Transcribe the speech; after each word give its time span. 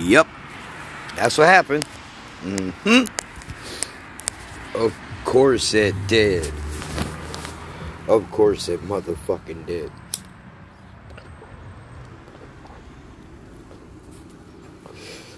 Yep. 0.00 0.26
That's 1.16 1.36
what 1.36 1.46
happened. 1.48 1.84
hmm 2.42 3.04
Of 4.74 4.94
course 5.24 5.74
it 5.74 5.94
did. 6.06 6.50
Of 8.08 8.30
course 8.30 8.68
it 8.68 8.80
motherfucking 8.82 9.66
did. 9.66 9.92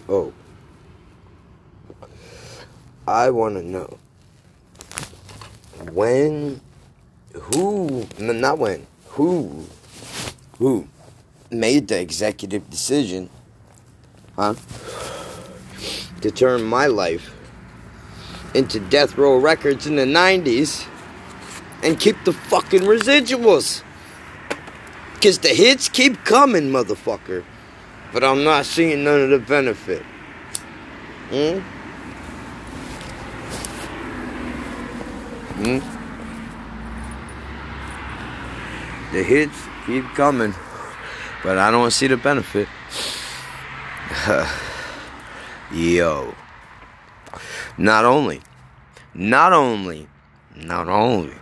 Oh. 0.09 0.33
I 3.07 3.31
want 3.31 3.57
to 3.57 3.63
know 3.63 3.99
when, 5.93 6.61
who, 7.35 8.07
no, 8.19 8.33
not 8.33 8.59
when, 8.59 8.87
who, 9.09 9.67
who 10.59 10.87
made 11.51 11.89
the 11.89 12.01
executive 12.01 12.71
decision, 12.71 13.29
huh, 14.37 14.55
to 16.21 16.31
turn 16.31 16.63
my 16.63 16.87
life 16.87 17.35
into 18.55 18.81
Death 18.81 19.17
Row 19.17 19.39
Records 19.39 19.87
in 19.87 19.97
the 19.97 20.05
90s 20.05 20.87
and 21.83 21.99
keep 21.99 22.17
the 22.25 22.33
fucking 22.33 22.83
residuals. 22.83 23.83
Because 25.15 25.39
the 25.39 25.49
hits 25.49 25.89
keep 25.89 26.17
coming, 26.25 26.71
motherfucker. 26.71 27.45
But 28.13 28.25
I'm 28.25 28.45
not 28.45 28.67
seeing 28.67 29.05
none 29.05 29.21
of 29.21 29.31
the 29.31 29.39
benefit. 29.39 30.03
Hmm? 31.31 31.59
Hmm? 35.63 35.79
The 39.13 39.23
hits 39.23 39.57
keep 39.87 40.05
coming, 40.15 40.55
but 41.43 41.59
I 41.59 41.71
don't 41.71 41.91
see 41.91 42.07
the 42.07 42.17
benefit. 42.17 42.67
Yo. 45.73 46.35
Not 47.79 48.05
only, 48.05 48.43
not 49.15 49.53
only, 49.53 50.07
not 50.55 50.89
only 50.89 51.35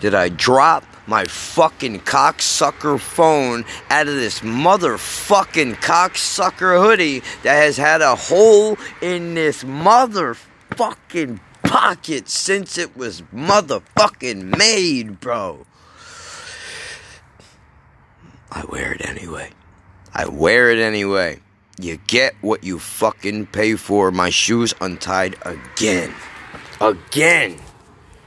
did 0.00 0.14
I 0.14 0.28
drop 0.28 0.84
my 1.06 1.24
fucking 1.24 2.00
cocksucker 2.00 3.00
phone 3.00 3.64
out 3.90 4.06
of 4.06 4.14
this 4.14 4.40
motherfucking 4.40 5.74
cocksucker 5.76 6.80
hoodie 6.80 7.20
that 7.42 7.54
has 7.54 7.76
had 7.76 8.00
a 8.00 8.14
hole 8.14 8.78
in 9.02 9.34
this 9.34 9.64
motherfucking 9.64 11.40
pocket 11.64 12.28
since 12.28 12.78
it 12.78 12.96
was 12.96 13.22
motherfucking 13.34 14.56
made, 14.56 15.20
bro. 15.20 15.66
I 18.52 18.64
wear 18.68 18.92
it 18.92 19.04
anyway. 19.04 19.50
I 20.14 20.26
wear 20.26 20.70
it 20.70 20.78
anyway. 20.78 21.40
You 21.78 21.98
get 22.06 22.34
what 22.40 22.62
you 22.62 22.78
fucking 22.78 23.46
pay 23.46 23.74
for. 23.74 24.12
My 24.12 24.30
shoes 24.30 24.74
untied 24.80 25.36
again. 25.42 26.14
Again. 26.80 27.58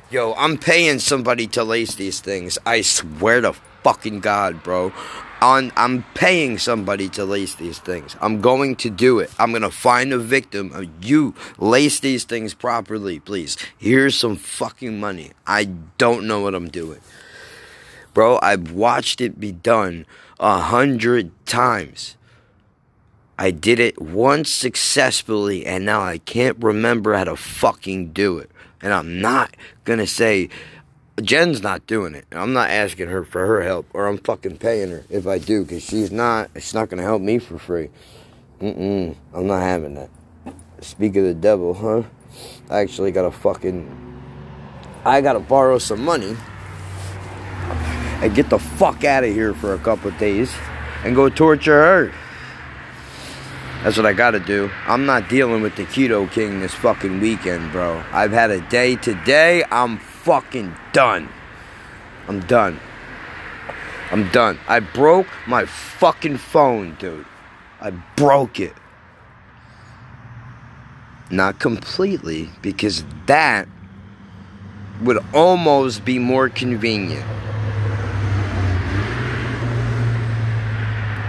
Yo, 0.09 0.33
I'm 0.33 0.57
paying 0.57 0.99
somebody 0.99 1.47
to 1.47 1.63
lace 1.63 1.95
these 1.95 2.19
things. 2.19 2.57
I 2.65 2.81
swear 2.81 3.41
to 3.41 3.53
fucking 3.83 4.19
God, 4.19 4.63
bro. 4.63 4.91
On, 5.41 5.71
I'm 5.77 6.03
paying 6.13 6.57
somebody 6.57 7.07
to 7.09 7.23
lace 7.23 7.55
these 7.55 7.79
things. 7.79 8.17
I'm 8.19 8.41
going 8.41 8.75
to 8.77 8.89
do 8.89 9.19
it. 9.19 9.31
I'm 9.39 9.51
going 9.51 9.61
to 9.61 9.71
find 9.71 10.11
a 10.11 10.17
victim. 10.17 10.91
You 11.01 11.35
lace 11.57 11.99
these 12.01 12.25
things 12.25 12.53
properly, 12.53 13.19
please. 13.19 13.55
Here's 13.77 14.15
some 14.15 14.35
fucking 14.35 14.99
money. 14.99 15.31
I 15.45 15.65
don't 15.97 16.27
know 16.27 16.41
what 16.41 16.55
I'm 16.55 16.69
doing. 16.69 16.99
Bro, 18.13 18.39
I've 18.41 18.71
watched 18.71 19.21
it 19.21 19.39
be 19.39 19.51
done 19.53 20.05
a 20.39 20.59
hundred 20.59 21.31
times. 21.45 22.16
I 23.39 23.51
did 23.51 23.79
it 23.79 24.01
once 24.01 24.51
successfully, 24.51 25.65
and 25.65 25.85
now 25.85 26.01
I 26.01 26.17
can't 26.17 26.57
remember 26.59 27.13
how 27.13 27.25
to 27.25 27.35
fucking 27.35 28.13
do 28.13 28.39
it. 28.39 28.49
And 28.81 28.93
I'm 28.93 29.21
not 29.21 29.55
gonna 29.85 30.07
say 30.07 30.49
Jen's 31.21 31.61
not 31.61 31.85
doing 31.87 32.15
it. 32.15 32.25
I'm 32.31 32.53
not 32.53 32.69
asking 32.69 33.09
her 33.09 33.23
for 33.23 33.45
her 33.45 33.61
help, 33.61 33.87
or 33.93 34.07
I'm 34.07 34.17
fucking 34.17 34.57
paying 34.57 34.89
her 34.89 35.03
if 35.09 35.27
I 35.27 35.37
do, 35.37 35.63
because 35.63 35.83
she's 35.83 36.11
not. 36.11 36.49
She's 36.55 36.73
not 36.73 36.89
gonna 36.89 37.03
help 37.03 37.21
me 37.21 37.37
for 37.37 37.59
free. 37.59 37.89
Mm-mm. 38.59 39.15
I'm 39.33 39.47
not 39.47 39.61
having 39.61 39.95
that. 39.95 40.09
Speak 40.81 41.15
of 41.15 41.23
the 41.23 41.33
devil, 41.33 41.73
huh? 41.73 42.03
I 42.69 42.79
actually 42.79 43.11
gotta 43.11 43.31
fucking. 43.31 44.05
I 45.05 45.21
gotta 45.21 45.39
borrow 45.39 45.77
some 45.77 46.03
money 46.03 46.35
and 48.21 48.33
get 48.35 48.49
the 48.49 48.57
fuck 48.57 49.03
out 49.03 49.23
of 49.23 49.31
here 49.31 49.53
for 49.53 49.75
a 49.75 49.79
couple 49.79 50.09
days 50.11 50.51
and 51.03 51.15
go 51.15 51.29
torture 51.29 51.73
her. 51.73 52.13
That's 53.87 53.95
what 53.95 54.05
I 54.05 54.11
gotta 54.11 54.41
do. 54.41 54.69
I'm 54.85 55.05
not 55.05 55.29
dealing 55.29 55.61
with 55.61 55.77
the 55.77 55.85
Keto 55.85 56.29
King 56.29 56.59
this 56.59 56.73
fucking 56.73 57.21
weekend, 57.21 57.71
bro. 57.71 58.03
I've 58.11 58.33
had 58.33 58.51
a 58.51 58.59
day 58.67 58.97
today. 58.97 59.63
I'm 59.71 59.97
fucking 59.97 60.75
done. 60.91 61.29
I'm 62.27 62.41
done. 62.41 62.81
I'm 64.11 64.29
done. 64.31 64.59
I 64.67 64.81
broke 64.81 65.27
my 65.47 65.63
fucking 65.63 66.35
phone, 66.35 66.97
dude. 66.99 67.25
I 67.79 67.91
broke 68.17 68.59
it. 68.59 68.73
Not 71.31 71.61
completely, 71.61 72.49
because 72.61 73.05
that 73.27 73.69
would 75.01 75.23
almost 75.33 76.03
be 76.03 76.19
more 76.19 76.49
convenient. 76.49 77.23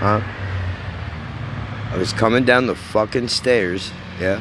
Huh? 0.00 0.37
I 1.98 2.00
was 2.00 2.12
coming 2.12 2.44
down 2.44 2.68
the 2.68 2.76
fucking 2.76 3.26
stairs, 3.26 3.90
yeah. 4.20 4.40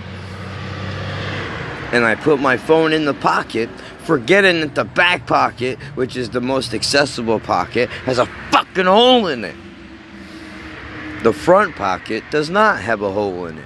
And 1.92 2.06
I 2.06 2.14
put 2.14 2.40
my 2.40 2.56
phone 2.56 2.94
in 2.94 3.06
the 3.06 3.16
pocket, 3.16 3.68
forgetting 4.04 4.60
that 4.60 4.76
the 4.76 4.84
back 4.84 5.26
pocket, 5.26 5.80
which 5.96 6.16
is 6.16 6.30
the 6.30 6.40
most 6.40 6.76
accessible 6.76 7.40
pocket, 7.40 7.90
has 8.06 8.20
a 8.20 8.28
fucking 8.52 8.86
hole 8.86 9.26
in 9.26 9.44
it. 9.44 9.56
The 11.24 11.34
front 11.34 11.76
pocket 11.76 12.24
does 12.30 12.52
not 12.52 12.80
have 12.80 13.02
a 13.02 13.12
hole 13.12 13.48
in 13.48 13.58
it. 13.58 13.66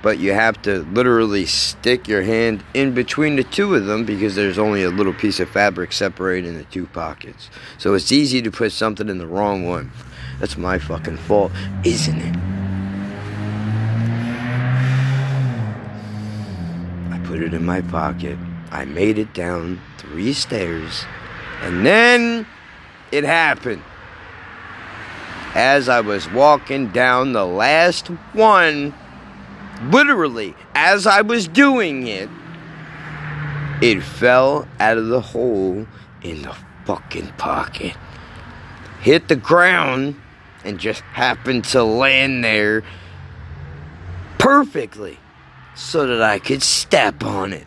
But 0.00 0.18
you 0.18 0.32
have 0.32 0.62
to 0.62 0.78
literally 0.84 1.44
stick 1.44 2.08
your 2.08 2.22
hand 2.22 2.64
in 2.72 2.94
between 2.94 3.36
the 3.36 3.44
two 3.44 3.74
of 3.74 3.84
them 3.84 4.06
because 4.06 4.34
there's 4.34 4.58
only 4.58 4.82
a 4.82 4.88
little 4.88 5.12
piece 5.12 5.40
of 5.40 5.50
fabric 5.50 5.92
separating 5.92 6.56
the 6.56 6.64
two 6.64 6.86
pockets. 6.86 7.50
So 7.76 7.92
it's 7.92 8.12
easy 8.12 8.40
to 8.40 8.50
put 8.50 8.72
something 8.72 9.10
in 9.10 9.18
the 9.18 9.26
wrong 9.26 9.68
one. 9.68 9.92
That's 10.38 10.56
my 10.56 10.78
fucking 10.78 11.18
fault, 11.18 11.52
isn't 11.84 12.18
it? 12.18 12.49
Put 17.30 17.40
it 17.40 17.54
in 17.54 17.64
my 17.64 17.80
pocket. 17.80 18.36
I 18.72 18.84
made 18.84 19.16
it 19.16 19.32
down 19.32 19.80
three 19.98 20.32
stairs. 20.32 21.04
And 21.62 21.86
then 21.86 22.44
it 23.12 23.22
happened. 23.22 23.84
As 25.54 25.88
I 25.88 26.00
was 26.00 26.28
walking 26.32 26.88
down 26.88 27.32
the 27.32 27.46
last 27.46 28.08
one, 28.32 28.92
literally, 29.84 30.56
as 30.74 31.06
I 31.06 31.20
was 31.20 31.46
doing 31.46 32.08
it, 32.08 32.28
it 33.80 34.02
fell 34.02 34.66
out 34.80 34.98
of 34.98 35.06
the 35.06 35.20
hole 35.20 35.86
in 36.22 36.42
the 36.42 36.56
fucking 36.84 37.28
pocket. 37.38 37.94
Hit 39.02 39.28
the 39.28 39.36
ground 39.36 40.20
and 40.64 40.80
just 40.80 41.02
happened 41.02 41.64
to 41.66 41.84
land 41.84 42.42
there 42.42 42.82
perfectly 44.38 45.16
so 45.80 46.06
that 46.06 46.22
I 46.22 46.38
could 46.38 46.62
step 46.62 47.24
on 47.24 47.54
it. 47.54 47.66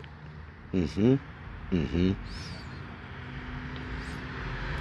Mm 0.72 0.88
hmm. 0.88 1.14
Mm 1.72 1.88
hmm. 1.88 2.12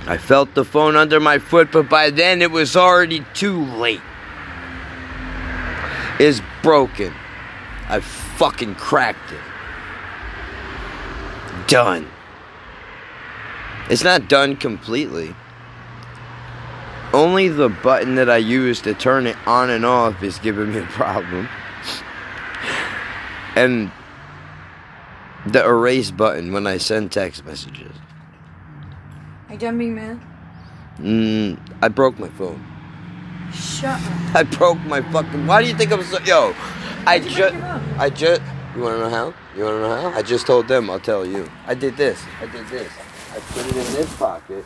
I 0.08 0.18
felt 0.18 0.54
the 0.54 0.64
phone 0.64 0.96
under 0.96 1.20
my 1.20 1.40
foot, 1.40 1.72
but 1.72 1.90
by 1.90 2.12
then 2.12 2.42
it 2.42 2.52
was 2.52 2.76
already 2.76 3.26
too 3.34 3.66
late. 3.66 4.02
It's 6.20 6.42
broken. 6.62 7.14
I 7.88 8.02
fucking 8.02 8.76
cracked 8.76 9.32
it. 9.32 9.42
Done. 11.68 12.08
It's 13.90 14.04
not 14.04 14.28
done 14.28 14.58
completely. 14.58 15.36
Only 17.14 17.48
the 17.48 17.70
button 17.70 18.16
that 18.16 18.30
I 18.30 18.38
use 18.38 18.82
to 18.82 18.94
turn 18.94 19.26
it 19.26 19.38
on 19.48 19.70
and 19.70 19.86
off 19.86 20.22
is 20.22 20.38
giving 20.40 20.74
me 20.74 20.80
a 20.80 20.86
problem. 20.88 21.50
And 23.56 23.92
the 25.46 25.66
erase 25.66 26.12
button 26.12 26.54
when 26.54 26.68
I 26.68 26.78
send 26.78 27.12
text 27.12 27.46
messages. 27.46 27.96
Are 29.48 29.54
you 29.54 29.60
done 29.60 29.78
being 29.78 29.96
mad? 29.96 30.22
Mm, 30.98 31.60
I 31.82 31.88
broke 31.88 32.18
my 32.20 32.30
phone. 32.30 32.64
Shut 33.54 34.00
up. 34.00 34.02
I 34.36 34.44
broke 34.44 34.80
my 34.82 35.02
fucking. 35.12 35.46
Why 35.46 35.62
do 35.62 35.68
you 35.68 35.76
think 35.76 35.92
I'm 35.92 36.04
so. 36.04 36.20
Yo, 36.20 36.56
I 37.06 37.20
How'd 37.20 37.26
you 37.26 37.36
break 37.36 37.54
just. 37.54 37.56
I 38.00 38.10
just. 38.10 38.42
You 38.76 38.82
wanna 38.82 38.98
know 38.98 39.10
how? 39.10 39.34
You 39.56 39.66
wanna 39.66 39.82
know 39.82 40.02
how? 40.02 40.18
I 40.18 40.24
just 40.24 40.48
told 40.48 40.68
them, 40.68 40.90
I'll 40.90 41.00
tell 41.00 41.26
you. 41.26 41.50
I 41.68 41.76
did 41.76 41.96
this. 41.96 42.24
I 42.42 42.48
did 42.48 42.68
this. 42.68 42.92
I 43.32 43.40
put 43.40 43.66
it 43.68 43.76
in 43.76 43.94
this 43.94 44.16
pocket 44.16 44.66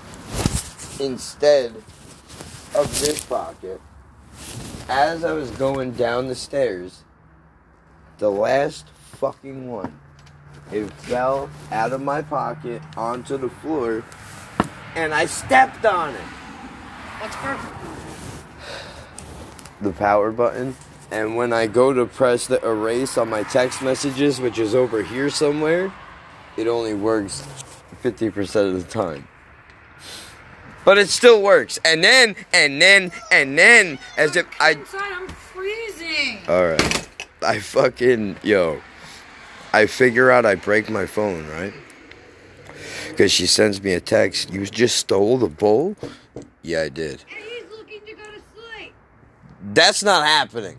instead 0.99 1.75
of 2.75 2.99
this 3.01 3.23
pocket. 3.25 3.81
As 4.87 5.25
I 5.25 5.33
was 5.33 5.51
going 5.51 5.91
down 5.91 6.27
the 6.27 6.35
stairs, 6.35 7.03
The 8.17 8.31
last 8.31 8.87
fucking 9.19 9.69
one. 9.69 9.99
It 10.71 10.91
fell 10.91 11.49
out 11.71 11.93
of 11.93 12.01
my 12.01 12.21
pocket 12.21 12.81
onto 12.97 13.37
the 13.37 13.49
floor, 13.49 14.03
and 14.95 15.13
I 15.13 15.25
stepped 15.25 15.85
on 15.85 16.13
it. 16.13 16.21
What's 17.19 17.35
perfect? 17.37 17.73
The 19.81 19.91
power 19.91 20.31
button. 20.31 20.75
And 21.09 21.37
when 21.37 21.53
I 21.53 21.67
go 21.67 21.93
to 21.93 22.05
press 22.05 22.47
the 22.47 22.61
erase 22.67 23.17
on 23.17 23.29
my 23.29 23.43
text 23.43 23.81
messages, 23.81 24.41
which 24.41 24.59
is 24.59 24.75
over 24.75 25.03
here 25.03 25.29
somewhere, 25.29 25.93
it 26.57 26.67
only 26.67 26.93
works 26.93 27.43
50% 28.03 28.75
of 28.75 28.83
the 28.83 28.91
time. 28.91 29.27
But 30.83 30.97
it 30.97 31.09
still 31.09 31.41
works. 31.41 31.79
And 31.85 32.03
then, 32.03 32.35
and 32.53 32.81
then, 32.81 33.11
and 33.31 33.57
then, 33.57 33.99
as 34.17 34.35
if 34.35 34.47
I. 34.59 34.71
Inside, 34.71 35.13
I'm 35.13 35.27
freezing. 35.27 36.39
Alright. 36.49 36.96
I 37.47 37.59
fucking. 37.59 38.37
Yo. 38.43 38.81
I 39.71 39.85
figure 39.85 40.29
out 40.29 40.45
I 40.45 40.55
break 40.55 40.89
my 40.89 41.05
phone, 41.05 41.47
right? 41.47 41.73
Because 43.09 43.31
she 43.31 43.47
sends 43.47 43.81
me 43.81 43.93
a 43.93 44.01
text. 44.01 44.51
You 44.51 44.65
just 44.65 44.97
stole 44.97 45.37
the 45.37 45.47
bowl? 45.47 45.95
Yeah, 46.61 46.81
I 46.81 46.89
did. 46.89 47.23
And 47.29 47.39
he's 47.39 47.71
looking 47.71 48.01
to 48.01 48.13
go 48.13 48.23
to 48.23 48.41
sleep. 48.53 48.93
That's 49.73 50.03
not 50.03 50.25
happening. 50.25 50.77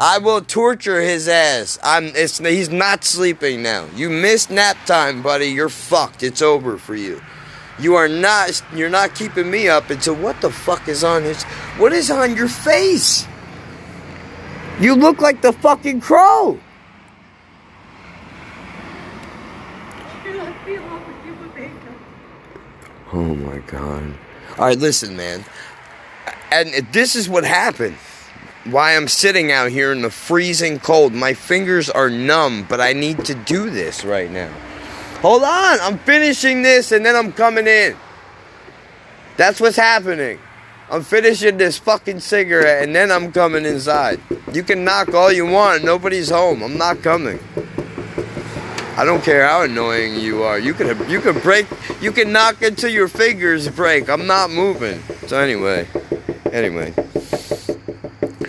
I 0.00 0.18
will 0.18 0.40
torture 0.40 1.00
his 1.00 1.28
ass. 1.28 1.78
I'm. 1.82 2.06
It's. 2.16 2.38
He's 2.38 2.70
not 2.70 3.04
sleeping 3.04 3.62
now. 3.62 3.86
You 3.94 4.08
missed 4.08 4.50
nap 4.50 4.78
time, 4.86 5.22
buddy. 5.22 5.46
You're 5.46 5.68
fucked. 5.68 6.22
It's 6.22 6.40
over 6.40 6.78
for 6.78 6.94
you. 6.94 7.20
You 7.78 7.96
are 7.96 8.08
not. 8.08 8.62
You're 8.74 8.88
not 8.88 9.14
keeping 9.14 9.50
me 9.50 9.68
up 9.68 9.90
until 9.90 10.14
what 10.14 10.40
the 10.40 10.50
fuck 10.50 10.88
is 10.88 11.04
on 11.04 11.22
his. 11.22 11.42
What 11.76 11.92
is 11.92 12.10
on 12.10 12.34
your 12.34 12.48
face? 12.48 13.26
You 14.80 14.94
look 14.94 15.20
like 15.20 15.42
the 15.42 15.52
fucking 15.52 16.00
crow. 16.00 16.58
Oh 23.12 23.34
my 23.34 23.58
god. 23.58 24.14
All 24.58 24.66
right, 24.66 24.78
listen, 24.78 25.16
man. 25.16 25.44
And 26.50 26.70
this 26.92 27.14
is 27.14 27.28
what 27.28 27.44
happened. 27.44 27.96
Why 28.64 28.96
I'm 28.96 29.08
sitting 29.08 29.50
out 29.50 29.70
here 29.70 29.92
in 29.92 30.02
the 30.02 30.10
freezing 30.10 30.78
cold. 30.78 31.12
My 31.12 31.34
fingers 31.34 31.90
are 31.90 32.08
numb, 32.08 32.66
but 32.68 32.80
I 32.80 32.92
need 32.92 33.24
to 33.26 33.34
do 33.34 33.70
this 33.70 34.04
right 34.04 34.30
now. 34.30 34.52
Hold 35.20 35.42
on, 35.42 35.80
I'm 35.80 35.98
finishing 35.98 36.62
this 36.62 36.92
and 36.92 37.04
then 37.04 37.14
I'm 37.14 37.32
coming 37.32 37.66
in. 37.66 37.96
That's 39.36 39.60
what's 39.60 39.76
happening. 39.76 40.38
I'm 40.92 41.02
finishing 41.02 41.56
this 41.56 41.78
fucking 41.78 42.20
cigarette 42.20 42.84
and 42.84 42.94
then 42.94 43.10
I'm 43.10 43.32
coming 43.32 43.64
inside. 43.64 44.20
You 44.52 44.62
can 44.62 44.84
knock 44.84 45.14
all 45.14 45.32
you 45.32 45.46
want, 45.46 45.84
nobody's 45.84 46.28
home. 46.28 46.62
I'm 46.62 46.76
not 46.76 47.00
coming. 47.02 47.38
I 48.98 49.06
don't 49.06 49.24
care 49.24 49.48
how 49.48 49.62
annoying 49.62 50.16
you 50.16 50.42
are. 50.42 50.58
You 50.58 50.74
can 50.74 51.08
you 51.08 51.22
can 51.22 51.38
break 51.38 51.66
you 52.02 52.12
can 52.12 52.30
knock 52.30 52.60
until 52.60 52.90
your 52.90 53.08
fingers 53.08 53.70
break. 53.70 54.10
I'm 54.10 54.26
not 54.26 54.50
moving. 54.50 55.02
So 55.28 55.38
anyway, 55.38 55.88
anyway. 56.52 56.92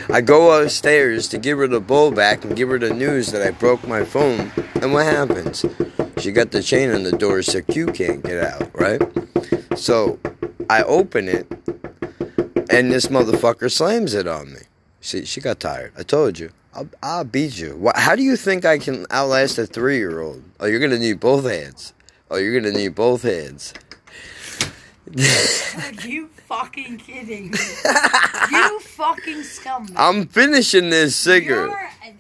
I 0.10 0.20
go 0.20 0.62
upstairs 0.62 1.30
to 1.30 1.38
give 1.38 1.58
her 1.60 1.70
the 1.70 1.80
bowl 1.80 2.12
back 2.12 2.44
and 2.44 2.58
give 2.58 2.68
her 2.68 2.78
the 2.78 2.94
news 2.94 3.32
that 3.32 3.42
I 3.42 3.52
broke 3.52 3.88
my 3.88 4.04
phone. 4.04 4.52
And 4.82 4.92
what 4.92 5.06
happens? 5.06 5.66
She 6.18 6.34
got 6.34 6.52
the 6.52 6.62
chain 6.62 6.92
on 6.92 7.04
the 7.04 7.14
door 7.14 7.42
so 7.42 7.62
Q 7.62 7.88
can't 7.88 8.22
get 8.22 8.44
out, 8.44 8.70
right? 8.78 9.02
So 9.78 10.20
I 10.70 10.84
open 10.84 11.30
it 11.30 11.48
and 12.70 12.92
this 12.92 13.08
motherfucker 13.08 13.72
slams 13.72 14.14
it 14.14 14.28
on 14.28 14.54
me. 14.54 14.62
She 15.02 15.26
she 15.26 15.42
got 15.42 15.60
tired. 15.60 15.94
I 15.98 16.04
told 16.04 16.40
you. 16.40 16.52
I'll, 16.76 16.90
I'll 17.04 17.24
beat 17.24 17.60
you. 17.60 17.92
How 17.96 18.16
do 18.16 18.24
you 18.24 18.36
think 18.36 18.66
I 18.66 18.80
can 18.80 19.06
outlast 19.12 19.60
a 19.60 19.66
three 19.68 19.98
year 19.98 20.22
old? 20.22 20.44
Oh, 20.60 20.66
you're 20.66 20.80
gonna 20.80 20.98
need 20.98 21.20
both 21.20 21.46
hands. 21.46 21.94
Oh, 22.32 22.38
you're 22.38 22.60
gonna 22.60 22.74
need 22.76 22.96
both 22.96 23.24
hands. 23.24 23.74
Are 25.16 25.92
you 26.08 26.30
fucking 26.48 26.98
kidding 26.98 27.52
me? 27.52 27.58
you 28.52 28.80
fucking 28.80 29.42
scumbag. 29.42 29.94
I'm 29.96 30.26
finishing 30.28 30.90
this 30.90 31.16
cigarette. 31.16 31.70
You're 31.70 31.92
an 32.06 32.18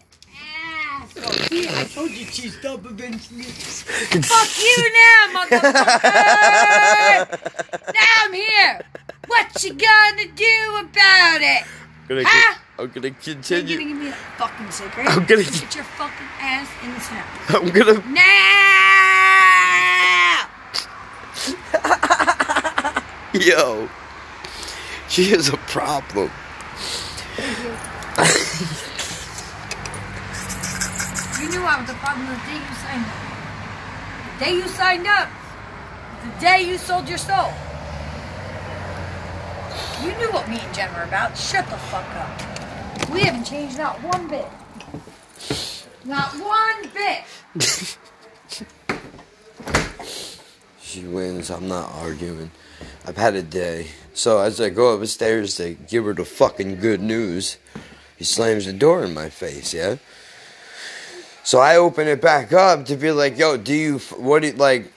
asshole. 1.01 1.33
See, 1.47 1.67
I 1.69 1.83
told 1.85 2.11
you 2.11 2.25
she's 2.25 2.57
stop 2.59 2.85
eventually. 2.85 3.43
Fuck 3.43 4.49
you 4.61 4.91
now, 4.93 5.39
motherfucker! 5.39 5.73
now 7.93 8.23
I'm 8.23 8.33
here. 8.33 8.81
What 9.27 9.63
you 9.63 9.73
gonna 9.73 10.27
do 10.35 10.77
about 10.79 11.41
it? 11.41 11.63
Gonna 12.07 12.23
Ah! 12.25 12.59
con- 12.77 12.85
I'm 12.85 12.91
gonna 12.91 13.11
continue. 13.11 13.77
You're 13.77 13.79
gonna 13.79 13.89
give 13.93 13.97
me 14.03 14.09
that 14.09 14.17
fucking 14.37 14.71
cigarette. 14.71 15.07
I'm 15.09 15.25
gonna- 15.25 15.43
get 15.43 15.75
your 15.75 15.83
fucking 15.83 16.27
ass 16.41 16.67
in 16.83 16.93
the 16.93 16.99
house 16.99 17.55
I'm 17.55 17.69
gonna. 17.69 18.01
now. 18.11 18.23
Yo. 23.33 23.89
She 25.09 25.31
is 25.31 25.49
a 25.49 25.57
problem. 25.57 26.29
You 31.39 31.49
knew 31.49 31.63
I 31.65 31.81
was 31.81 31.89
a 31.89 31.93
problem 31.95 32.25
the 32.27 32.35
day 32.47 32.55
you 32.55 32.75
signed 32.79 33.05
up. 33.05 33.13
The 34.39 34.45
day 34.45 34.53
you 34.55 34.67
signed 34.69 35.07
up. 35.07 35.29
The 36.23 36.29
day 36.39 36.61
you 36.69 36.77
sold 36.77 37.09
your 37.09 37.17
soul. 37.17 37.51
You 40.01 40.15
knew 40.17 40.31
what 40.31 40.47
me 40.49 40.59
and 40.59 40.73
Jen 40.73 40.93
were 40.93 41.03
about. 41.03 41.37
Shut 41.37 41.65
the 41.67 41.77
fuck 41.77 42.05
up. 42.15 43.09
We 43.09 43.21
haven't 43.21 43.45
changed 43.45 43.77
not 43.77 44.01
one 44.03 44.27
bit. 44.27 44.47
Not 46.05 46.33
one 46.33 46.89
bit. 46.93 47.97
She 50.93 51.05
wins. 51.05 51.49
I'm 51.49 51.67
not 51.67 51.91
arguing. 51.91 52.51
I've 53.07 53.17
had 53.17 53.33
a 53.33 53.41
day. 53.41 53.87
So 54.13 54.39
as 54.39 54.61
I 54.61 54.69
go 54.69 54.93
upstairs 54.93 55.55
to 55.55 55.73
give 55.73 56.05
her 56.05 56.13
the 56.13 56.23
fucking 56.23 56.75
good 56.75 57.01
news, 57.01 57.57
he 58.15 58.23
slams 58.23 58.67
the 58.67 58.73
door 58.73 59.03
in 59.03 59.11
my 59.11 59.29
face. 59.29 59.73
Yeah. 59.73 59.95
So 61.43 61.57
I 61.57 61.77
open 61.77 62.07
it 62.07 62.21
back 62.21 62.53
up 62.53 62.85
to 62.85 62.95
be 62.95 63.11
like, 63.11 63.39
"Yo, 63.39 63.57
do 63.57 63.73
you? 63.73 63.97
What 64.21 64.43
do 64.43 64.49
you, 64.49 64.53
like? 64.53 64.93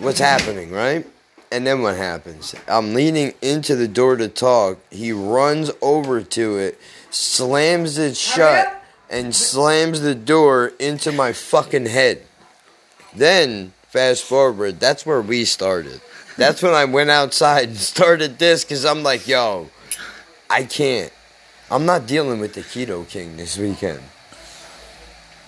What's 0.00 0.18
happening, 0.18 0.70
right?" 0.70 1.04
And 1.52 1.66
then 1.66 1.82
what 1.82 1.96
happens? 1.96 2.54
I'm 2.66 2.94
leaning 2.94 3.34
into 3.42 3.76
the 3.76 3.86
door 3.86 4.16
to 4.16 4.26
talk. 4.28 4.78
He 4.90 5.12
runs 5.12 5.70
over 5.82 6.22
to 6.22 6.56
it, 6.56 6.80
slams 7.10 7.98
it 7.98 8.16
shut, 8.16 8.82
and 9.10 9.36
slams 9.36 10.00
the 10.00 10.14
door 10.14 10.72
into 10.78 11.12
my 11.12 11.34
fucking 11.34 11.86
head. 11.86 12.22
Then, 13.14 13.74
fast 13.88 14.24
forward, 14.24 14.80
that's 14.80 15.04
where 15.04 15.20
we 15.20 15.44
started. 15.44 16.00
That's 16.38 16.62
when 16.62 16.72
I 16.72 16.86
went 16.86 17.10
outside 17.10 17.68
and 17.68 17.76
started 17.94 18.38
this 18.38 18.64
because 18.64 18.86
I'm 18.86 19.02
like, 19.02 19.28
yo, 19.28 19.68
I 20.48 20.64
can't. 20.64 21.12
I'm 21.70 21.84
not 21.84 22.06
dealing 22.06 22.40
with 22.40 22.54
the 22.54 22.62
Keto 22.62 23.06
King 23.06 23.36
this 23.36 23.58
weekend. 23.58 24.00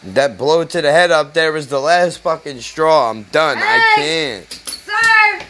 That 0.03 0.37
blow 0.37 0.65
to 0.65 0.83
the 0.83 0.93
head 0.93 1.11
up 1.11 1.33
there 1.33 1.51
was 1.51 1.69
the 1.69 1.81
last 1.81 2.19
fucking 2.19 2.61
straw. 2.61 3.11
I'm 3.11 3.23
done. 3.25 3.57
I 3.59 3.95
can't. 3.97 4.53
Sir! 4.53 5.47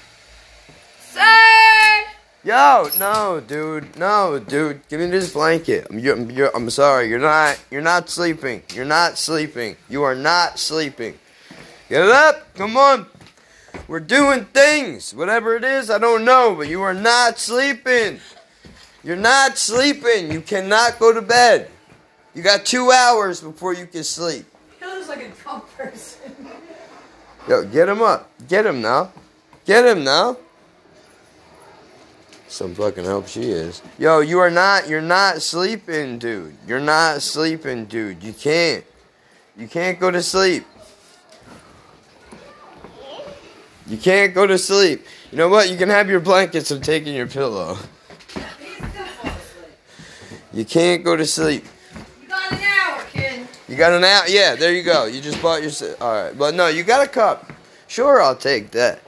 Sir! 1.14 2.04
Yo, 2.42 2.90
no, 2.98 3.40
dude, 3.46 3.96
no, 3.96 4.40
dude, 4.40 4.80
give 4.88 4.98
me 4.98 5.06
this 5.06 5.32
blanket. 5.32 5.86
I'm, 5.88 6.00
you're, 6.00 6.18
you're, 6.30 6.56
I'm 6.56 6.68
sorry, 6.70 7.08
you're 7.08 7.20
not, 7.20 7.56
you're 7.70 7.82
not 7.82 8.10
sleeping. 8.10 8.64
You're 8.74 8.84
not 8.84 9.16
sleeping. 9.16 9.76
You 9.88 10.02
are 10.02 10.16
not 10.16 10.58
sleeping. 10.58 11.16
Get 11.88 12.02
up, 12.02 12.52
come 12.54 12.76
on. 12.76 13.06
We're 13.86 14.00
doing 14.00 14.46
things, 14.46 15.14
whatever 15.14 15.54
it 15.54 15.62
is, 15.62 15.88
I 15.88 15.98
don't 15.98 16.24
know, 16.24 16.56
but 16.56 16.68
you 16.68 16.82
are 16.82 16.94
not 16.94 17.38
sleeping. 17.38 18.18
You're 19.04 19.14
not 19.14 19.56
sleeping. 19.56 20.32
You 20.32 20.40
cannot 20.40 20.98
go 20.98 21.12
to 21.12 21.22
bed. 21.22 21.70
You 22.34 22.42
got 22.42 22.66
two 22.66 22.90
hours 22.90 23.40
before 23.40 23.72
you 23.72 23.86
can 23.86 24.02
sleep. 24.02 24.46
He 24.80 24.84
looks 24.84 25.08
like 25.08 25.20
a 25.20 25.30
dumb 25.44 25.62
person. 25.76 26.34
Yo, 27.48 27.64
get 27.66 27.88
him 27.88 28.02
up. 28.02 28.30
Get 28.48 28.66
him 28.66 28.82
now. 28.82 29.12
Get 29.64 29.86
him 29.86 30.02
now. 30.02 30.38
Some 32.54 32.76
fucking 32.76 33.02
help 33.02 33.26
she 33.26 33.50
is. 33.50 33.82
Yo, 33.98 34.20
you 34.20 34.38
are 34.38 34.48
not, 34.48 34.88
you're 34.88 35.00
not 35.00 35.42
sleeping, 35.42 36.20
dude. 36.20 36.56
You're 36.68 36.78
not 36.78 37.20
sleeping, 37.20 37.86
dude. 37.86 38.22
You 38.22 38.32
can't. 38.32 38.84
You 39.56 39.66
can't 39.66 39.98
go 39.98 40.12
to 40.12 40.22
sleep. 40.22 40.64
You 43.88 43.96
can't 43.96 44.32
go 44.32 44.46
to 44.46 44.56
sleep. 44.56 45.04
You 45.32 45.38
know 45.38 45.48
what? 45.48 45.68
You 45.68 45.76
can 45.76 45.88
have 45.88 46.08
your 46.08 46.20
blankets. 46.20 46.70
I'm 46.70 46.80
taking 46.80 47.12
your 47.12 47.26
pillow. 47.26 47.76
You 50.52 50.64
can't 50.64 51.02
go 51.02 51.16
to 51.16 51.26
sleep. 51.26 51.64
You 52.22 52.28
got 52.28 52.52
an 52.52 52.60
hour, 52.62 53.04
kid. 53.10 53.48
You 53.66 53.76
got 53.76 53.92
an 53.94 54.04
out? 54.04 54.30
Yeah, 54.30 54.54
there 54.54 54.72
you 54.72 54.84
go. 54.84 55.06
You 55.06 55.20
just 55.20 55.42
bought 55.42 55.60
your. 55.60 55.72
All 56.00 56.26
right, 56.26 56.38
but 56.38 56.54
no, 56.54 56.68
you 56.68 56.84
got 56.84 57.04
a 57.04 57.10
cup. 57.10 57.52
Sure, 57.88 58.22
I'll 58.22 58.36
take 58.36 58.70
that. 58.70 59.00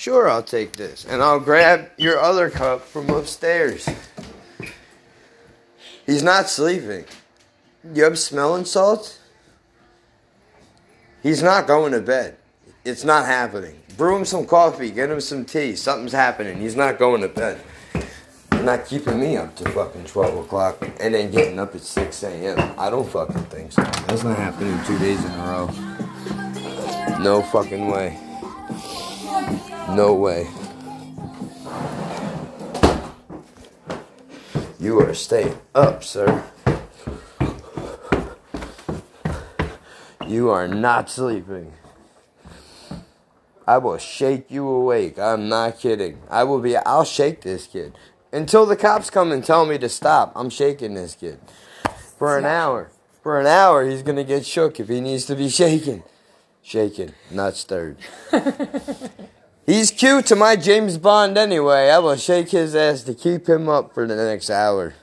Sure, 0.00 0.30
I'll 0.30 0.42
take 0.42 0.72
this, 0.76 1.04
and 1.04 1.22
I'll 1.22 1.38
grab 1.38 1.90
your 1.98 2.18
other 2.18 2.48
cup 2.48 2.80
from 2.80 3.10
upstairs. 3.10 3.86
He's 6.06 6.22
not 6.22 6.48
sleeping. 6.48 7.04
You 7.92 8.04
have 8.04 8.18
smelling 8.18 8.64
salts? 8.64 9.18
He's 11.22 11.42
not 11.42 11.66
going 11.66 11.92
to 11.92 12.00
bed. 12.00 12.38
It's 12.82 13.04
not 13.04 13.26
happening. 13.26 13.78
Brew 13.98 14.16
him 14.16 14.24
some 14.24 14.46
coffee, 14.46 14.90
get 14.90 15.10
him 15.10 15.20
some 15.20 15.44
tea. 15.44 15.76
Something's 15.76 16.12
happening. 16.12 16.60
He's 16.60 16.76
not 16.76 16.98
going 16.98 17.20
to 17.20 17.28
bed. 17.28 17.60
You're 18.54 18.62
not 18.62 18.86
keeping 18.86 19.20
me 19.20 19.36
up 19.36 19.54
to 19.56 19.68
fucking 19.68 20.06
12 20.06 20.46
o'clock 20.46 20.82
and 20.98 21.12
then 21.12 21.30
getting 21.30 21.58
up 21.58 21.74
at 21.74 21.82
6 21.82 22.22
a.m. 22.22 22.74
I 22.78 22.88
don't 22.88 23.06
fucking 23.06 23.44
think 23.44 23.72
so. 23.72 23.82
That's 23.82 24.24
not 24.24 24.38
happening 24.38 24.82
two 24.86 24.98
days 24.98 25.22
in 25.22 25.30
a 25.30 25.44
row. 25.44 27.18
No 27.22 27.42
fucking 27.42 27.88
way. 27.88 28.18
No 29.96 30.14
way. 30.14 30.48
You 34.78 35.00
are 35.00 35.12
staying 35.14 35.58
up, 35.74 36.04
sir. 36.04 36.44
You 40.28 40.50
are 40.50 40.68
not 40.68 41.10
sleeping. 41.10 41.72
I 43.66 43.78
will 43.78 43.98
shake 43.98 44.48
you 44.48 44.68
awake. 44.68 45.18
I'm 45.18 45.48
not 45.48 45.80
kidding. 45.80 46.18
I 46.30 46.44
will 46.44 46.60
be, 46.60 46.76
I'll 46.76 47.04
shake 47.04 47.40
this 47.40 47.66
kid. 47.66 47.92
Until 48.32 48.66
the 48.66 48.76
cops 48.76 49.10
come 49.10 49.32
and 49.32 49.44
tell 49.44 49.66
me 49.66 49.76
to 49.78 49.88
stop, 49.88 50.32
I'm 50.36 50.50
shaking 50.50 50.94
this 50.94 51.16
kid. 51.16 51.40
For 52.16 52.38
an 52.38 52.44
hour. 52.44 52.90
For 53.24 53.40
an 53.40 53.46
hour, 53.46 53.84
he's 53.84 54.02
gonna 54.02 54.24
get 54.24 54.46
shook 54.46 54.78
if 54.78 54.88
he 54.88 55.00
needs 55.00 55.24
to 55.26 55.34
be 55.34 55.48
shaken. 55.48 56.04
Shaken, 56.62 57.12
not 57.30 57.56
stirred. 57.56 57.96
he's 59.66 59.90
cute 59.90 60.26
to 60.26 60.36
my 60.36 60.56
James 60.56 60.98
Bond 60.98 61.36
anyway. 61.38 61.90
I 61.90 61.98
will 61.98 62.16
shake 62.16 62.50
his 62.50 62.74
ass 62.74 63.02
to 63.04 63.14
keep 63.14 63.48
him 63.48 63.68
up 63.68 63.94
for 63.94 64.06
the 64.06 64.16
next 64.16 64.50
hour. 64.50 64.94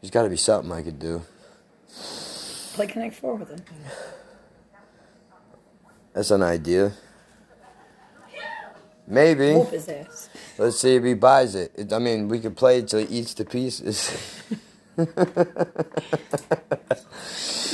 There's 0.00 0.10
gotta 0.10 0.28
be 0.28 0.36
something 0.36 0.72
I 0.72 0.82
could 0.82 0.98
do. 0.98 1.22
Play 2.74 2.86
Connect 2.86 3.14
Four 3.14 3.36
with 3.36 3.50
him. 3.50 3.62
That's 6.12 6.30
an 6.30 6.42
idea. 6.42 6.92
Maybe. 9.06 9.54
Whoop 9.54 9.70
his 9.72 9.88
ass. 9.88 10.28
Let's 10.56 10.78
see 10.78 10.94
if 10.94 11.02
he 11.02 11.14
buys 11.14 11.56
it. 11.56 11.72
it 11.76 11.92
I 11.92 11.98
mean, 11.98 12.28
we 12.28 12.38
could 12.38 12.56
play 12.56 12.78
it 12.78 12.88
till 12.88 13.00
he 13.00 13.06
eats 13.06 13.34
the 13.34 13.44
pieces. 13.44 14.16
You're 14.96 15.06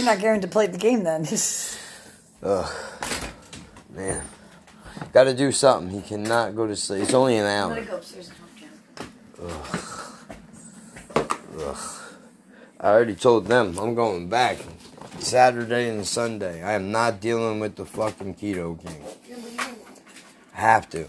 not 0.06 0.18
guaranteed 0.18 0.42
to 0.42 0.48
play 0.48 0.66
the 0.66 0.78
game 0.78 1.04
then. 1.04 1.26
Ugh. 2.42 2.74
Man. 3.94 4.22
Gotta 5.12 5.34
do 5.34 5.52
something. 5.52 5.90
He 5.90 6.06
cannot 6.06 6.56
go 6.56 6.66
to 6.66 6.76
sleep. 6.76 7.02
It's 7.02 7.14
only 7.14 7.36
an 7.36 7.46
hour. 7.46 7.82
go 7.82 7.96
upstairs 7.96 8.28
and 8.28 8.36
help 8.36 9.76
Ugh. 11.58 12.02
I 12.80 12.88
already 12.88 13.14
told 13.14 13.46
them 13.46 13.78
I'm 13.78 13.94
going 13.94 14.28
back 14.28 14.58
Saturday 15.18 15.88
and 15.88 16.06
Sunday. 16.06 16.62
I 16.62 16.72
am 16.72 16.92
not 16.92 17.20
dealing 17.20 17.60
with 17.60 17.76
the 17.76 17.86
fucking 17.86 18.34
Keto 18.34 18.78
King. 18.80 19.02
Have 20.52 20.88
to. 20.90 21.08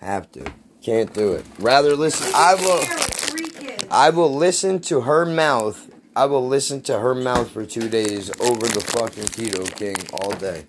Have 0.00 0.30
to. 0.32 0.52
Can't 0.82 1.12
do 1.12 1.32
it. 1.32 1.44
Rather 1.58 1.96
listen. 1.96 2.30
I 2.34 2.54
will. 2.54 3.88
I 3.90 4.10
will 4.10 4.34
listen 4.34 4.80
to 4.82 5.02
her 5.02 5.24
mouth. 5.24 5.90
I 6.14 6.26
will 6.26 6.46
listen 6.46 6.82
to 6.82 6.98
her 6.98 7.14
mouth 7.14 7.50
for 7.50 7.64
two 7.64 7.88
days 7.88 8.30
over 8.40 8.66
the 8.66 8.80
fucking 8.80 9.24
Keto 9.24 9.64
King 9.76 9.96
all 10.12 10.32
day. 10.32 10.66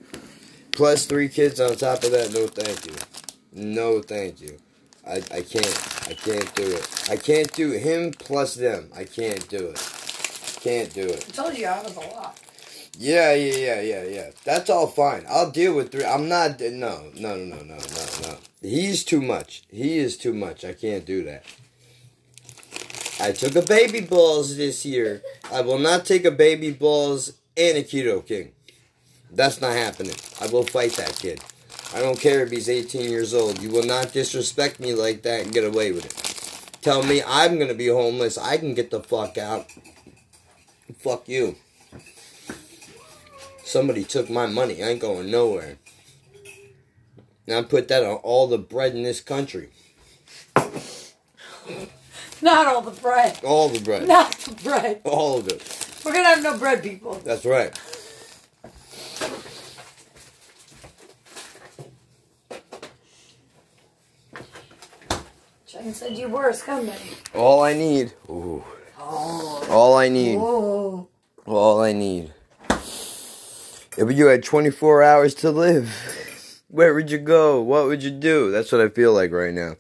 Plus 0.79 1.05
three 1.05 1.27
kids 1.27 1.59
on 1.59 1.75
top 1.75 2.05
of 2.05 2.11
that. 2.11 2.31
No, 2.33 2.47
thank 2.47 2.85
you. 2.85 2.95
No, 3.51 4.01
thank 4.01 4.39
you. 4.39 4.57
I, 5.05 5.15
I 5.15 5.41
can't. 5.41 6.07
I 6.07 6.13
can't 6.13 6.55
do 6.55 6.71
it. 6.71 7.09
I 7.11 7.17
can't 7.17 7.51
do 7.51 7.71
him 7.71 8.11
plus 8.11 8.55
them. 8.55 8.89
I 8.95 9.03
can't 9.03 9.45
do 9.49 9.71
it. 9.71 9.93
Can't 10.61 10.93
do 10.93 11.01
it. 11.01 11.25
I 11.27 11.31
told 11.33 11.57
you 11.57 11.65
I 11.65 11.83
was 11.83 11.97
a 11.97 11.99
lot. 11.99 12.39
Yeah, 12.97 13.33
yeah, 13.33 13.55
yeah, 13.55 13.81
yeah, 13.81 14.03
yeah. 14.03 14.31
That's 14.45 14.69
all 14.69 14.87
fine. 14.87 15.25
I'll 15.27 15.51
deal 15.51 15.75
with 15.75 15.91
three. 15.91 16.05
I'm 16.05 16.29
not. 16.29 16.61
No, 16.61 17.11
no, 17.13 17.35
no, 17.35 17.35
no, 17.35 17.57
no, 17.57 17.75
no, 17.75 18.21
no. 18.23 18.37
He's 18.61 19.03
too 19.03 19.21
much. 19.21 19.63
He 19.69 19.97
is 19.97 20.15
too 20.15 20.33
much. 20.33 20.63
I 20.63 20.71
can't 20.71 21.05
do 21.05 21.25
that. 21.25 21.43
I 23.19 23.33
took 23.33 23.57
a 23.57 23.67
baby 23.67 23.99
balls 23.99 24.55
this 24.55 24.85
year. 24.85 25.23
I 25.51 25.59
will 25.59 25.79
not 25.79 26.05
take 26.05 26.23
a 26.23 26.31
baby 26.31 26.71
balls 26.71 27.33
and 27.57 27.77
a 27.77 27.83
keto 27.83 28.25
king. 28.25 28.53
That's 29.31 29.61
not 29.61 29.73
happening. 29.73 30.15
I 30.41 30.47
will 30.47 30.63
fight 30.63 30.93
that 30.93 31.15
kid. 31.15 31.41
I 31.93 32.01
don't 32.01 32.19
care 32.19 32.43
if 32.43 32.51
he's 32.51 32.69
18 32.69 33.09
years 33.09 33.33
old. 33.33 33.61
You 33.61 33.69
will 33.69 33.85
not 33.85 34.13
disrespect 34.13 34.79
me 34.79 34.93
like 34.93 35.23
that 35.23 35.41
and 35.41 35.53
get 35.53 35.63
away 35.63 35.91
with 35.91 36.05
it. 36.05 36.81
Tell 36.81 37.03
me 37.03 37.21
I'm 37.25 37.59
gonna 37.59 37.73
be 37.73 37.87
homeless. 37.87 38.37
I 38.37 38.57
can 38.57 38.73
get 38.73 38.91
the 38.91 39.01
fuck 39.01 39.37
out. 39.37 39.67
Fuck 40.99 41.27
you. 41.27 41.55
Somebody 43.63 44.03
took 44.03 44.29
my 44.29 44.45
money. 44.47 44.83
I 44.83 44.89
ain't 44.89 45.01
going 45.01 45.29
nowhere. 45.29 45.77
I 47.51 47.61
put 47.63 47.87
that 47.87 48.03
on 48.03 48.17
all 48.17 48.47
the 48.47 48.57
bread 48.59 48.95
in 48.95 49.03
this 49.03 49.21
country. 49.21 49.69
Not 52.41 52.67
all 52.67 52.81
the 52.81 52.91
bread. 53.01 53.39
All 53.43 53.69
the 53.69 53.79
bread. 53.79 54.07
Not 54.07 54.31
the 54.31 54.55
bread. 54.63 55.01
All 55.03 55.39
of 55.39 55.47
it. 55.47 56.01
We're 56.05 56.13
gonna 56.13 56.27
have 56.27 56.43
no 56.43 56.57
bread, 56.57 56.81
people. 56.81 57.15
That's 57.25 57.45
right. 57.45 57.77
Cheyenne 65.89 65.95
said 65.95 66.17
you 66.17 66.29
were 66.29 66.49
a 66.49 66.53
scumbag. 66.53 67.35
All 67.35 67.63
I 67.63 67.73
need. 67.73 68.13
Ooh. 68.29 68.63
Oh. 68.99 69.67
All 69.69 69.97
I 69.97 70.09
need. 70.09 70.37
Whoa. 70.37 71.07
All 71.45 71.81
I 71.81 71.93
need. 71.93 72.31
If 73.97 74.11
you 74.11 74.27
had 74.27 74.43
24 74.43 75.03
hours 75.03 75.33
to 75.35 75.51
live, 75.51 76.61
where 76.67 76.93
would 76.93 77.09
you 77.09 77.17
go? 77.17 77.61
What 77.61 77.87
would 77.87 78.03
you 78.03 78.11
do? 78.11 78.51
That's 78.51 78.71
what 78.71 78.81
I 78.81 78.89
feel 78.89 79.13
like 79.13 79.31
right 79.31 79.53
now. 79.53 79.75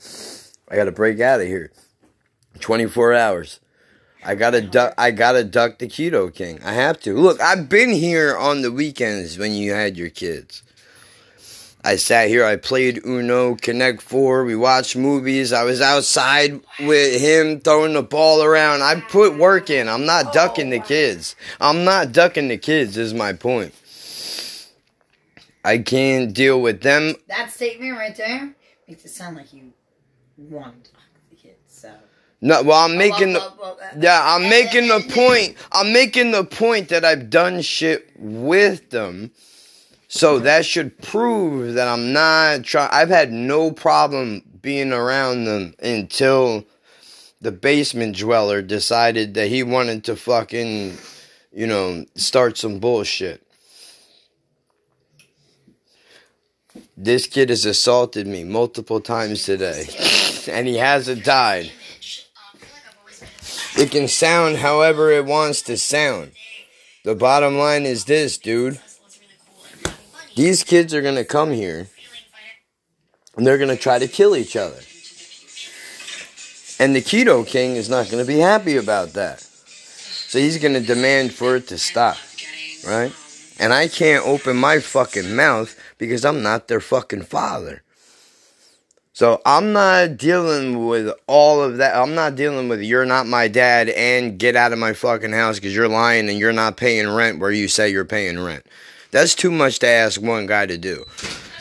I 0.69 0.75
gotta 0.75 0.91
break 0.91 1.19
out 1.19 1.41
of 1.41 1.47
here. 1.47 1.71
24 2.59 3.13
hours. 3.13 3.59
I 4.25 4.35
gotta 4.35 4.61
duck. 4.61 4.93
I 4.97 5.11
gotta 5.11 5.43
duck 5.43 5.77
the 5.77 5.87
keto 5.87 6.33
king. 6.33 6.59
I 6.63 6.73
have 6.73 6.99
to. 7.01 7.13
Look, 7.13 7.39
I've 7.39 7.69
been 7.69 7.91
here 7.91 8.35
on 8.35 8.61
the 8.61 8.71
weekends 8.71 9.37
when 9.37 9.53
you 9.53 9.73
had 9.73 9.95
your 9.95 10.09
kids. 10.09 10.63
I 11.83 11.95
sat 11.95 12.27
here. 12.27 12.45
I 12.45 12.57
played 12.57 13.05
Uno, 13.05 13.55
Connect 13.55 14.01
Four. 14.01 14.43
We 14.43 14.55
watched 14.55 14.97
movies. 14.97 15.53
I 15.53 15.63
was 15.63 15.79
outside 15.79 16.59
with 16.81 17.21
him 17.21 17.61
throwing 17.61 17.93
the 17.93 18.03
ball 18.03 18.43
around. 18.43 18.81
I 18.81 18.99
put 18.99 19.37
work 19.37 19.69
in. 19.69 19.87
I'm 19.87 20.05
not 20.05 20.33
ducking 20.33 20.71
the 20.71 20.79
kids. 20.79 21.35
I'm 21.61 21.85
not 21.85 22.11
ducking 22.11 22.49
the 22.49 22.57
kids. 22.57 22.97
Is 22.97 23.13
my 23.13 23.31
point. 23.31 23.73
I 25.63 25.77
can't 25.77 26.33
deal 26.33 26.61
with 26.61 26.81
them. 26.81 27.15
That 27.27 27.51
statement 27.51 27.97
right 27.97 28.15
there 28.15 28.53
makes 28.87 29.05
it 29.05 29.09
sound 29.09 29.37
like 29.37 29.53
you 29.53 29.73
want 30.37 30.85
to 30.85 30.91
fuck 30.91 31.01
the 31.29 31.35
kids. 31.35 31.59
So. 31.67 31.93
No, 32.41 32.61
well, 32.61 32.85
I'm 32.85 32.93
oh, 32.93 32.97
making 32.97 33.33
the. 33.33 33.77
Yeah, 33.97 34.21
I'm 34.21 34.49
making 34.49 34.89
the 34.89 35.05
point. 35.13 35.55
I'm 35.71 35.93
making 35.93 36.31
the 36.31 36.43
point 36.43 36.89
that 36.89 37.05
I've 37.05 37.29
done 37.29 37.61
shit 37.61 38.11
with 38.17 38.89
them. 38.89 39.31
So 40.11 40.39
that 40.39 40.65
should 40.65 40.97
prove 41.03 41.75
that 41.75 41.87
I'm 41.87 42.11
not 42.11 42.63
trying. 42.63 42.89
I've 42.91 43.09
had 43.09 43.31
no 43.31 43.71
problem 43.71 44.41
being 44.59 44.91
around 44.91 45.45
them 45.45 45.75
until 45.81 46.65
the 47.39 47.51
basement 47.51 48.17
dweller 48.17 48.63
decided 48.63 49.35
that 49.35 49.49
he 49.49 49.61
wanted 49.61 50.03
to 50.05 50.15
fucking, 50.15 50.97
you 51.53 51.67
know, 51.67 52.05
start 52.15 52.57
some 52.57 52.79
bullshit. 52.79 53.45
This 56.97 57.27
kid 57.27 57.49
has 57.49 57.65
assaulted 57.65 58.25
me 58.25 58.43
multiple 58.43 58.99
times 58.99 59.45
today, 59.45 59.87
and 60.49 60.67
he 60.67 60.77
hasn't 60.77 61.23
died. 61.23 61.71
It 63.77 63.91
can 63.91 64.07
sound 64.07 64.57
however 64.57 65.11
it 65.11 65.25
wants 65.25 65.61
to 65.63 65.77
sound. 65.77 66.31
The 67.05 67.13
bottom 67.13 67.59
line 67.59 67.85
is 67.85 68.05
this, 68.05 68.39
dude. 68.39 68.81
These 70.39 70.63
kids 70.63 70.93
are 70.93 71.01
gonna 71.01 71.25
come 71.25 71.51
here 71.51 71.89
and 73.35 73.45
they're 73.45 73.57
gonna 73.57 73.75
try 73.75 73.99
to 73.99 74.07
kill 74.07 74.37
each 74.37 74.55
other. 74.55 74.79
And 76.79 76.95
the 76.95 77.01
Keto 77.01 77.45
King 77.45 77.75
is 77.75 77.89
not 77.89 78.09
gonna 78.09 78.23
be 78.23 78.37
happy 78.37 78.77
about 78.77 79.09
that. 79.15 79.41
So 79.41 80.39
he's 80.39 80.57
gonna 80.57 80.79
demand 80.79 81.33
for 81.33 81.57
it 81.57 81.67
to 81.67 81.77
stop. 81.77 82.15
Right? 82.87 83.11
And 83.59 83.73
I 83.73 83.89
can't 83.89 84.25
open 84.25 84.55
my 84.55 84.79
fucking 84.79 85.35
mouth 85.35 85.77
because 85.97 86.23
I'm 86.23 86.41
not 86.41 86.69
their 86.69 86.79
fucking 86.79 87.23
father. 87.23 87.83
So 89.11 89.41
I'm 89.45 89.73
not 89.73 90.15
dealing 90.15 90.87
with 90.87 91.11
all 91.27 91.61
of 91.61 91.79
that. 91.79 91.97
I'm 91.97 92.15
not 92.15 92.35
dealing 92.35 92.69
with 92.69 92.81
you're 92.81 93.05
not 93.05 93.27
my 93.27 93.49
dad 93.49 93.89
and 93.89 94.39
get 94.39 94.55
out 94.55 94.71
of 94.71 94.79
my 94.79 94.93
fucking 94.93 95.33
house 95.33 95.57
because 95.57 95.75
you're 95.75 95.89
lying 95.89 96.29
and 96.29 96.39
you're 96.39 96.53
not 96.53 96.77
paying 96.77 97.09
rent 97.09 97.39
where 97.39 97.51
you 97.51 97.67
say 97.67 97.89
you're 97.89 98.05
paying 98.05 98.39
rent. 98.39 98.65
That's 99.11 99.33
too 99.33 99.51
much 99.51 99.79
to 99.79 99.87
ask 99.87 100.21
one 100.21 100.45
guy 100.45 100.65
to 100.67 100.77
do. 100.77 101.05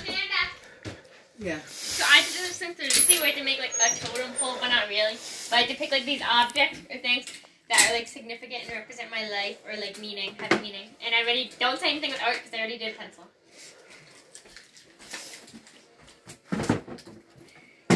Amanda. 0.02 0.94
Yeah. 1.38 1.58
So 1.66 2.04
I 2.06 2.20
did 2.20 2.44
this 2.44 2.58
thing 2.58 2.74
through 2.74 2.88
the 2.88 2.94
sea 2.94 3.18
where 3.18 3.24
I 3.24 3.30
had 3.30 3.38
to 3.38 3.44
make 3.44 3.58
like 3.58 3.72
a 3.72 3.94
totem 3.96 4.32
pole, 4.38 4.56
but 4.60 4.68
not 4.68 4.88
really. 4.88 5.16
But 5.48 5.56
I 5.56 5.60
had 5.62 5.70
to 5.70 5.74
pick 5.76 5.90
like 5.90 6.04
these 6.04 6.22
objects 6.28 6.78
or 6.90 6.98
things 6.98 7.26
that 7.70 7.88
are 7.88 7.94
like 7.94 8.06
significant 8.06 8.64
and 8.64 8.72
represent 8.72 9.10
my 9.10 9.28
life 9.28 9.58
or 9.66 9.76
like 9.80 9.98
meaning, 9.98 10.34
have 10.38 10.60
meaning. 10.60 10.90
And 11.04 11.14
I 11.14 11.22
already 11.22 11.50
don't 11.58 11.78
say 11.78 11.90
anything 11.90 12.10
with 12.10 12.22
art 12.22 12.36
because 12.36 12.52
I 12.52 12.58
already 12.58 12.78
did 12.78 12.96
pencil. 12.98 13.24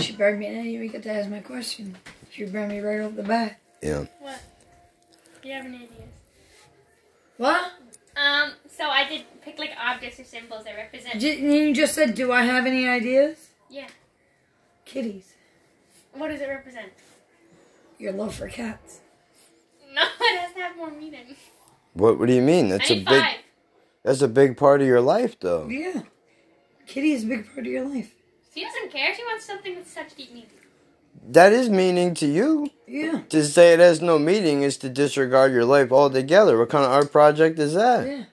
She 0.00 0.16
burned 0.16 0.40
me, 0.40 0.46
and 0.46 0.56
I 0.56 0.62
didn't 0.62 0.74
even 0.74 0.88
get 0.88 1.02
to 1.04 1.12
ask 1.12 1.28
my 1.30 1.40
question. 1.40 1.96
She 2.30 2.44
burned 2.44 2.72
me 2.72 2.80
right 2.80 3.00
off 3.00 3.14
the 3.14 3.22
bat. 3.22 3.60
Yeah. 3.82 4.06
What? 4.18 4.40
Do 5.42 5.48
you 5.48 5.54
have 5.54 5.66
any 5.66 5.76
ideas? 5.76 5.90
What? 7.36 7.72
Um, 8.22 8.52
so 8.68 8.88
I 8.88 9.08
did 9.08 9.24
pick 9.42 9.58
like 9.58 9.70
objects 9.78 10.20
or 10.20 10.24
symbols 10.24 10.64
that 10.64 10.76
represent. 10.76 11.20
J- 11.20 11.40
you 11.40 11.74
just 11.74 11.94
said, 11.94 12.14
do 12.14 12.30
I 12.30 12.42
have 12.42 12.66
any 12.66 12.86
ideas? 12.88 13.48
Yeah. 13.68 13.88
Kitties. 14.84 15.32
What 16.12 16.28
does 16.28 16.40
it 16.40 16.48
represent? 16.48 16.92
Your 17.98 18.12
love 18.12 18.34
for 18.34 18.48
cats. 18.48 19.00
No, 19.94 20.00
it 20.20 20.40
has 20.40 20.54
to 20.54 20.60
have 20.60 20.74
more 20.76 20.90
meaning. 20.90 21.36
What 21.92 22.18
What 22.18 22.26
do 22.26 22.32
you 22.32 22.40
mean? 22.40 22.68
That's 22.70 22.90
I 22.90 22.94
a 22.94 22.96
need 22.96 23.04
big. 23.06 23.20
five. 23.20 23.36
That's 24.02 24.22
a 24.22 24.28
big 24.28 24.56
part 24.56 24.80
of 24.80 24.86
your 24.86 25.02
life, 25.02 25.38
though. 25.38 25.68
Yeah. 25.68 26.02
Kitty 26.86 27.12
is 27.12 27.24
a 27.24 27.26
big 27.26 27.46
part 27.46 27.66
of 27.66 27.72
your 27.72 27.84
life. 27.84 28.14
She 28.54 28.64
doesn't 28.64 28.90
care. 28.90 29.14
She 29.14 29.22
wants 29.24 29.44
something 29.44 29.76
with 29.76 29.86
such 29.86 30.14
deep 30.16 30.32
meaning. 30.32 30.48
That 31.28 31.52
is 31.52 31.68
meaning 31.68 32.14
to 32.14 32.26
you. 32.26 32.70
Yeah. 32.86 33.22
To 33.30 33.44
say 33.44 33.72
it 33.72 33.78
has 33.80 34.02
no 34.02 34.18
meaning 34.18 34.62
is 34.62 34.76
to 34.78 34.88
disregard 34.88 35.52
your 35.52 35.64
life 35.64 35.90
altogether. 35.92 36.58
What 36.58 36.68
kind 36.68 36.84
of 36.84 36.90
art 36.90 37.10
project 37.12 37.58
is 37.58 37.74
that? 37.74 38.06
Yeah. 38.06 38.24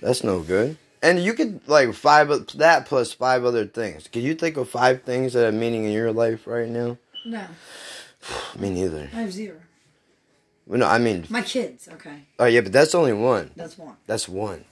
That's 0.00 0.24
no 0.24 0.40
good. 0.40 0.76
And 1.02 1.20
you 1.22 1.34
could 1.34 1.60
like 1.68 1.92
five 1.94 2.30
of- 2.30 2.48
that 2.58 2.86
plus 2.86 3.12
five 3.12 3.44
other 3.44 3.66
things. 3.66 4.08
Can 4.08 4.22
you 4.22 4.34
think 4.34 4.56
of 4.56 4.68
five 4.68 5.02
things 5.02 5.32
that 5.34 5.44
have 5.44 5.54
meaning 5.54 5.84
in 5.84 5.92
your 5.92 6.12
life 6.12 6.46
right 6.46 6.68
now? 6.68 6.98
No. 7.24 7.44
Me 8.58 8.70
neither. 8.70 9.08
I 9.12 9.20
have 9.20 9.32
zero. 9.32 9.56
Well, 10.66 10.80
no, 10.80 10.86
I 10.86 10.98
mean, 10.98 11.24
My 11.30 11.40
kids, 11.40 11.88
okay. 11.90 12.24
oh 12.38 12.44
yeah, 12.44 12.60
but 12.60 12.72
that's 12.72 12.94
only 12.94 13.14
one. 13.14 13.52
That's 13.56 13.78
one. 13.78 13.96
That's 14.06 14.28
one. 14.28 14.64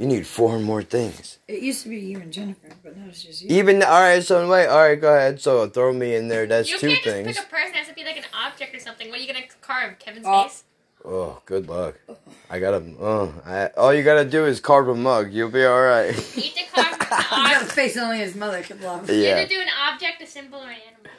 You 0.00 0.06
need 0.06 0.26
four 0.26 0.58
more 0.58 0.82
things. 0.82 1.36
It 1.46 1.60
used 1.60 1.82
to 1.82 1.90
be 1.90 1.98
you 1.98 2.20
and 2.20 2.32
Jennifer, 2.32 2.70
but 2.82 2.96
now 2.96 3.04
it's 3.08 3.22
just 3.22 3.42
you. 3.42 3.54
Even 3.58 3.82
all 3.82 4.00
right. 4.00 4.22
So 4.24 4.48
wait. 4.48 4.66
All 4.66 4.78
right. 4.78 4.98
Go 4.98 5.14
ahead. 5.14 5.42
So 5.42 5.68
throw 5.68 5.92
me 5.92 6.14
in 6.14 6.28
there. 6.28 6.46
That's 6.46 6.70
you 6.70 6.78
two 6.78 6.88
can't 6.88 7.04
things. 7.04 7.36
just 7.36 7.40
pick 7.40 7.48
a 7.48 7.50
person. 7.50 7.74
It 7.74 7.76
has 7.76 7.88
to 7.88 7.92
be 7.94 8.04
like 8.04 8.16
an 8.16 8.24
object 8.32 8.74
or 8.74 8.78
something. 8.78 9.10
What 9.10 9.18
are 9.18 9.22
you 9.22 9.30
gonna 9.30 9.44
carve? 9.60 9.98
Kevin's 9.98 10.24
Oh. 10.26 10.44
face? 10.44 10.64
Oh, 11.04 11.42
good 11.44 11.68
luck. 11.68 11.96
Oh. 12.08 12.16
I 12.48 12.60
gotta. 12.60 12.82
Oh, 12.98 13.34
I, 13.44 13.66
all 13.76 13.92
you 13.92 14.02
gotta 14.02 14.24
do 14.24 14.46
is 14.46 14.58
carve 14.58 14.88
a 14.88 14.94
mug. 14.94 15.34
You'll 15.34 15.50
be 15.50 15.66
all 15.66 15.82
right. 15.82 16.16
You 16.34 16.42
need 16.44 16.54
to 16.54 16.64
carve 16.72 16.92
an 16.94 16.98
got 17.10 17.32
a 17.32 17.54
object. 17.56 17.72
face 17.72 17.96
only 17.98 18.20
his 18.20 18.34
mother 18.34 18.62
could 18.62 18.80
love. 18.80 19.10
You 19.10 19.16
yeah. 19.16 19.36
have 19.36 19.48
to 19.50 19.54
do 19.54 19.60
an 19.60 19.68
object, 19.86 20.22
a 20.22 20.26
symbol, 20.26 20.60
or 20.60 20.70
an 20.70 20.78
animal. 20.88 21.12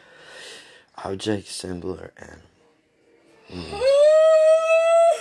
Object, 1.05 1.47
symbol, 1.49 1.91
or 1.99 2.11
animal. 2.17 2.39
Too 3.47 3.57
hmm. 3.57 3.77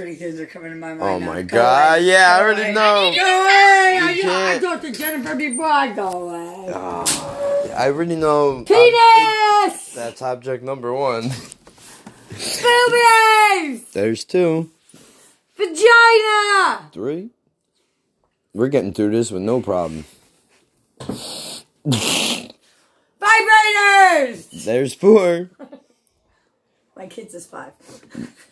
many 0.00 0.14
things 0.14 0.40
are 0.40 0.46
coming 0.46 0.70
to 0.72 0.76
my 0.76 0.94
mind. 0.94 1.02
Oh 1.02 1.18
now. 1.18 1.26
my 1.26 1.42
Go 1.42 1.56
god. 1.58 1.98
away. 1.98 2.06
Yeah, 2.08 2.36
I 2.36 2.40
already 2.42 2.62
away. 2.62 2.72
know. 2.72 3.12
Go 3.14 3.42
away! 3.42 3.98
I, 4.02 4.12
You 4.16 4.22
I 4.22 4.24
can't. 4.24 4.62
talked 4.62 4.82
to 4.84 4.92
Jennifer 4.92 5.34
before 5.34 5.66
I 5.66 5.92
go 5.92 6.08
away. 6.08 6.72
Ah, 6.74 7.74
I 7.76 7.86
already 7.88 8.16
know. 8.16 8.64
Penis! 8.64 9.94
That's 9.94 10.22
object 10.22 10.62
number 10.64 10.92
one. 10.92 11.30
Boobies! 12.30 13.90
There's 13.92 14.24
two. 14.24 14.70
Vagina! 15.56 16.90
Three. 16.92 17.30
We're 18.54 18.68
getting 18.68 18.92
through 18.92 19.10
this 19.12 19.30
with 19.30 19.42
no 19.42 19.60
problem. 19.60 20.04
Vibrators! 23.20 24.64
There's 24.64 24.94
four. 24.94 25.50
My 26.96 27.06
kids 27.06 27.34
is 27.34 27.46
five. 27.46 27.72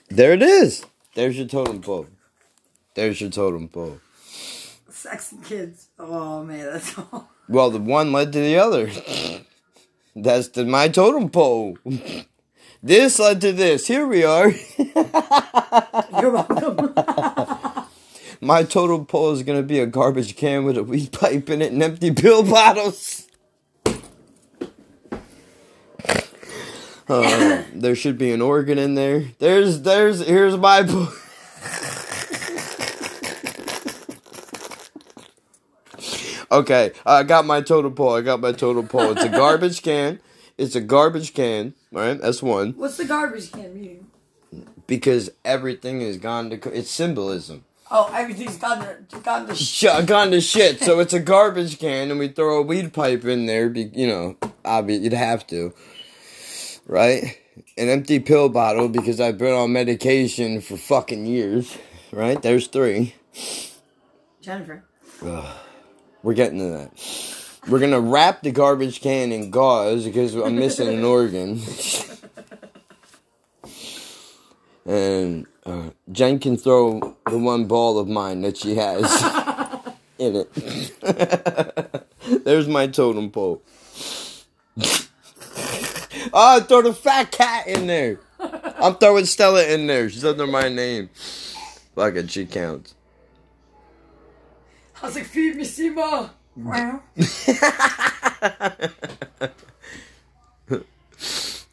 There 0.09 0.33
it 0.33 0.43
is. 0.43 0.85
There's 1.15 1.37
your 1.37 1.49
totem 1.49 1.81
pole. 1.81 2.07
There's 2.95 3.21
your 3.21 3.31
totem 3.31 3.69
pole. 3.69 4.01
Sex 4.89 5.33
and 5.33 5.45
kids. 5.45 5.89
Oh 5.99 6.45
man, 6.45 6.67
that's 6.67 6.97
all. 7.13 7.29
Well, 7.49 7.71
the 7.71 7.79
one 7.79 8.13
led 8.13 8.33
to 8.33 8.39
the 8.41 8.57
other. 8.59 8.91
That's 10.17 10.49
the, 10.49 10.65
my 10.65 10.89
totem 10.89 11.31
pole. 11.31 11.79
This 12.83 13.19
led 13.19 13.43
to 13.43 13.53
this. 13.53 13.87
Here 13.87 14.07
we 14.07 14.25
are. 14.25 14.51
You're 16.19 16.31
welcome. 16.31 16.95
My 18.41 18.63
totem 18.63 19.05
pole 19.05 19.33
is 19.33 19.43
gonna 19.43 19.63
be 19.63 19.81
a 19.81 19.87
garbage 19.87 20.35
can 20.35 20.65
with 20.65 20.79
a 20.79 20.83
weed 20.83 21.13
pipe 21.13 21.51
in 21.51 21.61
it 21.61 21.73
and 21.73 21.83
empty 21.83 22.11
pill 22.11 22.43
bottles. 22.43 23.27
Uh, 27.11 27.65
there 27.75 27.97
should 27.97 28.17
be 28.17 28.31
an 28.31 28.41
organ 28.41 28.79
in 28.79 28.95
there. 28.95 29.25
There's, 29.41 29.83
there's, 29.83 30.21
here's 30.21 30.57
my. 30.57 30.85
Po- 30.85 31.13
okay, 36.53 36.93
I 37.05 37.25
got 37.25 37.45
my 37.45 37.63
total 37.63 37.91
pole. 37.91 38.15
I 38.15 38.21
got 38.21 38.41
my 38.41 38.53
total 38.53 38.85
pole. 38.85 39.11
It's 39.11 39.25
a 39.25 39.29
garbage 39.29 39.83
can. 39.83 40.21
It's 40.57 40.77
a 40.77 40.81
garbage 40.81 41.35
can. 41.35 41.75
All 41.93 42.01
right, 42.01 42.21
that's 42.21 42.43
one. 42.43 42.75
What's 42.75 42.97
the 42.97 43.07
garbage 43.07 43.51
can 43.51 43.75
mean? 43.75 44.07
Because 44.87 45.31
everything 45.45 46.01
has 46.03 46.17
gone 46.17 46.51
to. 46.51 46.57
It's 46.73 46.91
symbolism. 46.91 47.65
Oh, 47.91 48.09
everything's 48.15 48.57
gone 48.57 48.87
to, 49.09 49.19
gone 49.19 49.49
to 49.49 49.55
sh- 49.57 49.85
gone 50.07 50.31
to 50.31 50.41
shit. 50.41 50.81
So 50.81 51.01
it's 51.01 51.13
a 51.13 51.19
garbage 51.19 51.81
can, 51.81 52.13
and 52.13 52.21
we 52.21 52.29
throw 52.29 52.59
a 52.59 52.63
weed 52.63 52.93
pipe 52.93 53.25
in 53.25 53.47
there. 53.47 53.69
Be, 53.69 53.91
you 53.93 54.07
know, 54.07 54.37
obvi- 54.65 55.01
you'd 55.03 55.13
have 55.13 55.45
to, 55.49 55.75
right? 56.91 57.39
An 57.79 57.89
empty 57.89 58.19
pill 58.19 58.49
bottle 58.49 58.89
because 58.89 59.21
I've 59.21 59.39
been 59.39 59.55
on 59.55 59.73
medication 59.73 60.61
for 60.61 60.77
fucking 60.77 61.25
years. 61.25 61.79
Right? 62.13 62.43
There's 62.43 62.67
three. 62.67 63.15
Jennifer. 64.41 64.85
We're 66.23 66.35
getting 66.35 66.59
to 66.59 66.65
that. 66.65 66.91
We're 67.69 67.79
gonna 67.79 68.01
wrap 68.01 68.43
the 68.43 68.51
garbage 68.51 69.01
can 69.01 69.33
in 69.33 69.51
gauze 69.51 70.05
because 70.05 70.35
I'm 70.35 70.57
missing 70.57 70.89
an 70.89 71.05
organ. 71.05 71.61
and 74.87 75.47
uh, 75.65 75.91
Jen 76.11 76.41
can 76.41 76.57
throw 76.57 77.17
the 77.27 77.39
one 77.39 77.67
ball 77.67 77.99
of 77.99 78.09
mine 78.09 78.41
that 78.41 78.57
she 78.57 78.75
has 78.75 79.05
in 80.19 80.37
it. 80.37 80.53
There's 82.45 82.67
my 82.67 82.89
totem 82.89 83.31
pole. 83.31 83.63
Oh, 86.33 86.61
throw 86.61 86.83
the 86.83 86.95
fat 86.95 87.31
cat 87.33 87.67
in 87.67 87.87
there. 87.87 88.21
I'm 88.39 88.95
throwing 88.97 89.27
Stella 89.27 89.65
in 89.67 89.87
there. 89.87 90.09
She's 90.09 90.25
under 90.25 90.47
my 90.47 90.69
name. 90.69 91.11
Fuck 91.95 92.15
it, 92.15 92.31
she 92.31 92.47
counts. 92.47 92.95
I 95.03 95.07
was 95.07 95.15
like, 95.15 95.25
feed 95.27 95.57
me, 95.57 95.65
Seymour. 95.65 96.31
Wow. 96.57 97.03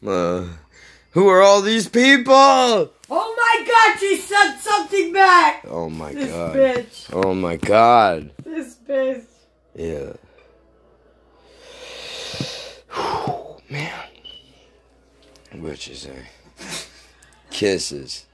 Uh, 0.06 0.46
who 1.10 1.26
are 1.28 1.42
all 1.42 1.60
these 1.60 1.88
people? 1.88 2.32
Oh 2.34 2.90
my 3.10 3.64
god, 3.66 3.98
she 3.98 4.16
sent 4.16 4.60
something 4.60 5.12
back! 5.12 5.64
Oh 5.68 5.88
my 5.90 6.12
This 6.12 6.30
god. 6.30 6.54
bitch. 6.54 7.10
Oh 7.12 7.34
my 7.34 7.56
god. 7.56 8.30
This 8.44 8.76
bitch. 8.88 9.24
Yeah. 9.74 10.12
Man. 13.70 13.97
What 15.52 15.86
you 15.86 15.94
say? 15.94 16.26
Kisses. 17.50 18.26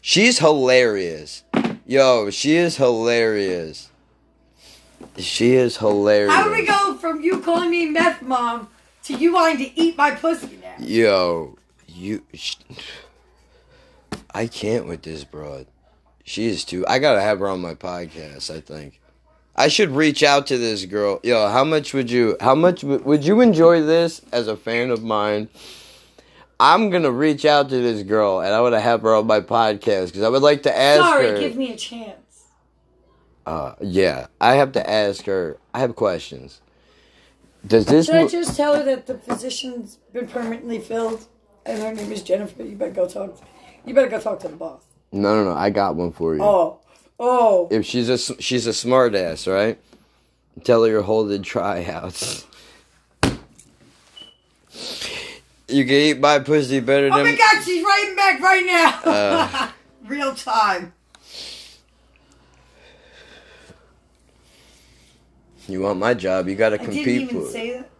She's 0.00 0.38
hilarious. 0.38 1.44
Yo, 1.86 2.30
she 2.30 2.56
is 2.56 2.76
hilarious. 2.76 3.90
She 5.18 5.54
is 5.54 5.76
hilarious. 5.76 6.32
How 6.32 6.44
do 6.44 6.52
we 6.52 6.66
go 6.66 6.94
from 6.96 7.20
you 7.20 7.40
calling 7.40 7.70
me 7.70 7.86
meth 7.90 8.22
mom 8.22 8.68
to 9.04 9.14
you 9.14 9.34
wanting 9.34 9.58
to 9.58 9.80
eat 9.80 9.96
my 9.96 10.12
pussy 10.12 10.58
now? 10.62 10.74
Yo, 10.78 11.56
you. 11.86 12.22
Sh- 12.32 12.56
I 14.34 14.46
can't 14.46 14.86
with 14.86 15.02
this 15.02 15.24
broad. 15.24 15.66
She 16.24 16.46
is 16.46 16.64
too. 16.64 16.86
I 16.88 16.98
gotta 16.98 17.20
have 17.20 17.38
her 17.38 17.48
on 17.48 17.60
my 17.60 17.74
podcast. 17.74 18.54
I 18.54 18.60
think. 18.60 19.00
I 19.56 19.68
should 19.68 19.90
reach 19.90 20.22
out 20.22 20.46
to 20.48 20.58
this 20.58 20.84
girl. 20.84 21.20
Yo, 21.22 21.48
how 21.48 21.64
much 21.64 21.94
would 21.94 22.10
you? 22.10 22.36
How 22.40 22.54
much 22.54 22.82
would, 22.82 23.24
you 23.24 23.40
enjoy 23.40 23.82
this 23.82 24.20
as 24.32 24.48
a 24.48 24.56
fan 24.56 24.90
of 24.90 25.02
mine? 25.02 25.48
I'm 26.58 26.90
gonna 26.90 27.10
reach 27.10 27.44
out 27.44 27.68
to 27.68 27.76
this 27.80 28.02
girl 28.02 28.40
and 28.40 28.54
I 28.54 28.60
want 28.60 28.74
to 28.74 28.80
have 28.80 29.02
her 29.02 29.14
on 29.14 29.26
my 29.26 29.40
podcast 29.40 30.06
because 30.06 30.22
I 30.22 30.28
would 30.28 30.42
like 30.42 30.62
to 30.64 30.76
ask 30.76 31.00
Sorry, 31.00 31.28
her. 31.30 31.38
give 31.38 31.56
me 31.56 31.72
a 31.72 31.76
chance. 31.76 32.44
uh, 33.46 33.74
yeah, 33.80 34.26
I 34.40 34.54
have 34.54 34.72
to 34.72 34.90
ask 34.90 35.24
her. 35.26 35.58
I 35.72 35.80
have 35.80 35.94
questions. 35.96 36.60
Does 37.66 37.86
this? 37.86 38.06
Should 38.06 38.14
I 38.16 38.26
just 38.26 38.56
tell 38.56 38.76
her 38.76 38.82
that 38.84 39.06
the 39.06 39.14
position's 39.14 39.96
been 40.12 40.26
permanently 40.28 40.78
filled 40.78 41.26
and 41.66 41.82
her 41.82 41.94
name 41.94 42.12
is 42.12 42.22
Jennifer? 42.22 42.62
You 42.62 42.76
better 42.76 42.92
go 42.92 43.08
talk. 43.08 43.40
You 43.86 43.94
better 43.94 44.08
go 44.08 44.20
talk 44.20 44.40
to 44.40 44.48
the 44.48 44.56
boss. 44.56 44.82
no, 45.12 45.34
no, 45.34 45.44
no. 45.44 45.56
I 45.56 45.70
got 45.70 45.96
one 45.96 46.12
for 46.12 46.34
you. 46.34 46.42
Oh, 46.42 46.80
oh. 47.18 47.68
if 47.70 47.84
she's 47.84 48.08
a 48.08 48.18
she's 48.40 48.66
a 48.66 48.72
smart 48.72 49.14
ass, 49.14 49.46
right? 49.46 49.78
Tell 50.64 50.82
her 50.84 50.90
you're 50.90 51.02
holding 51.02 51.42
tryouts. 51.42 52.46
You 55.66 55.84
can 55.84 55.94
eat 55.94 56.20
my 56.20 56.38
pussy 56.40 56.80
better 56.80 57.08
Oh 57.12 57.16
than. 57.16 57.26
my 57.26 57.36
god, 57.36 57.62
she's 57.64 57.82
writing 57.84 58.14
back 58.16 58.40
right 58.40 58.64
now. 58.66 59.00
Uh. 59.10 59.68
Real 60.06 60.34
time. 60.34 60.92
You 65.66 65.80
want 65.80 65.98
my 65.98 66.12
job? 66.12 66.46
You 66.48 66.56
gotta 66.56 66.80
I 66.80 66.84
didn't 66.86 67.08
even 67.08 67.46
say 67.50 67.72
that. 67.72 67.90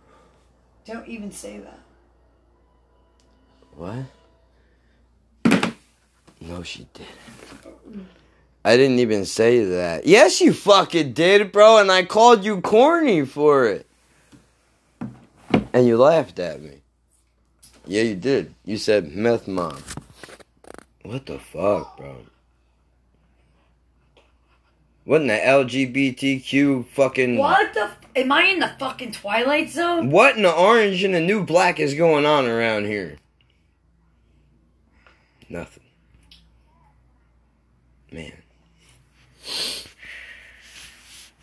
Don't 0.84 1.08
even 1.08 1.32
say 1.32 1.58
that. 1.58 1.78
What? 3.74 4.04
No, 6.42 6.62
she 6.62 6.86
didn't. 6.92 8.06
I 8.64 8.76
didn't 8.76 8.98
even 8.98 9.26
say 9.26 9.62
that. 9.64 10.06
Yes, 10.06 10.40
you 10.40 10.54
fucking 10.54 11.12
did, 11.12 11.52
bro, 11.52 11.78
and 11.78 11.92
I 11.92 12.04
called 12.04 12.44
you 12.44 12.62
corny 12.62 13.26
for 13.26 13.66
it. 13.66 13.86
And 15.72 15.86
you 15.86 15.98
laughed 15.98 16.38
at 16.38 16.62
me. 16.62 16.80
Yeah, 17.86 18.02
you 18.02 18.14
did. 18.14 18.54
You 18.64 18.78
said 18.78 19.12
meth 19.14 19.46
mom. 19.46 19.82
What 21.02 21.26
the 21.26 21.38
fuck, 21.38 21.98
bro? 21.98 22.16
What 25.04 25.20
in 25.20 25.26
the 25.26 25.34
LGBTQ 25.34 26.86
fucking. 26.86 27.36
What 27.36 27.74
the? 27.74 27.82
F- 27.82 27.98
am 28.16 28.32
I 28.32 28.44
in 28.44 28.58
the 28.60 28.72
fucking 28.78 29.12
Twilight 29.12 29.68
Zone? 29.68 30.10
What 30.10 30.36
in 30.36 30.42
the 30.42 30.52
orange 30.52 31.04
and 31.04 31.14
the 31.14 31.20
new 31.20 31.44
black 31.44 31.78
is 31.78 31.92
going 31.92 32.24
on 32.24 32.46
around 32.46 32.86
here? 32.86 33.18
Nothing. 35.50 35.82
Man. 38.10 38.32